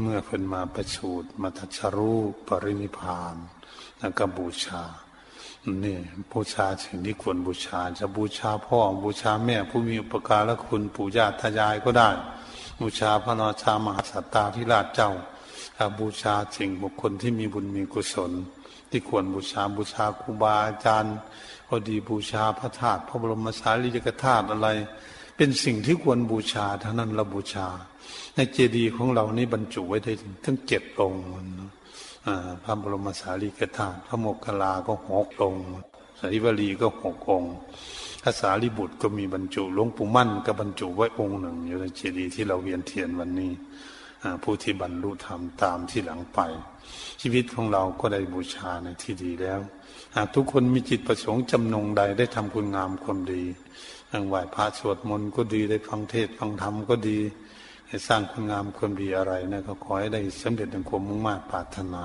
[0.00, 2.14] เมื่อเพิ่นมาประสูติมาทัชรู
[2.48, 3.34] ปรินิพาน
[3.98, 4.82] แล้วก็บูชา
[5.84, 5.98] นี่
[6.32, 12.10] บูชาสิ่งที่ควรบูชา จะบูชาพ่อบูชาแม่ ผู้มีอุปการะคุณปู่ย่าตายายก็ได้
[12.80, 15.12] บูชาพระนราชามหาสัตตาธิราชเจ้า
[15.98, 18.32] บูชาสิ่งบุคคลที่มีบุญมีกุศล
[18.90, 21.16] ที่ควรบูชาบูชาครูบาอาจารย์
[21.68, 24.68] พอดีบูชาพระธาตุพระบรมสารีริกธาตุอะไร
[25.36, 27.66] เป็นสิ่งที่ควรบูชาทั้งนั้นเราบูชา
[28.34, 30.12] ในเจดีย์ของเรานี่บรรจุไว้ได้
[30.44, 31.22] ทั้งเจ็ดองค์
[32.62, 35.62] พระบรมสารีริกธาตุพระโมกขลาก็หกองค์
[36.18, 37.52] สารีวลีก็หกองค์
[38.22, 43.52] ภาษาลิบุตรก็มีบรรจุหลวงปู่มั่นก็บรรจุไว้องค์หนึ่งอยู่ในเจดีย์ที่เราเวียนเทียนวันนี้
[44.42, 46.40] ผู้ที่บรรลุธรรมตามที่หลังไป
[47.20, 49.60] ชีวิตของเราก็ได้บูชาในที่ดีแล้ว
[50.16, 53.42] หากทุกคนมีจิตประสงค์จำนงใดได้ทำคุณงามความดี
[54.10, 57.18] ทั้งไหวพระสวดมนต์ก็ดีได้ฟังเทศฟังธรรมก็ดี
[57.86, 62.04] ได้สร้างคุณงามความดีอะไรนะก็ขอให้ได้สำเร็จในความมุ่งมั่นปรารถนา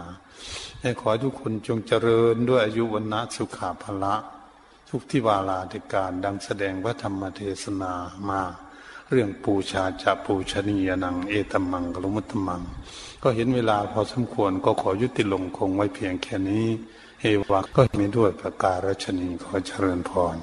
[0.82, 4.16] ให้ขอทุกคนจงเจริญด้วยอายุวันนะสุขาภละ
[4.90, 7.94] ทุกที่วาลาธิการดังแสดงพระธรรมเทศนา
[8.30, 8.42] มา
[9.16, 12.62] เรื่องปูชาจะปูชนียนัง เอตมังกลมุตมัง
[13.24, 16.68] ก็เห็นเวลาพอสมควรก็ขอยุติลงคงไว้เพียงแค่นี้
[17.22, 20.38] เอวะก็มีด้วยประการชนีขอเจริญพร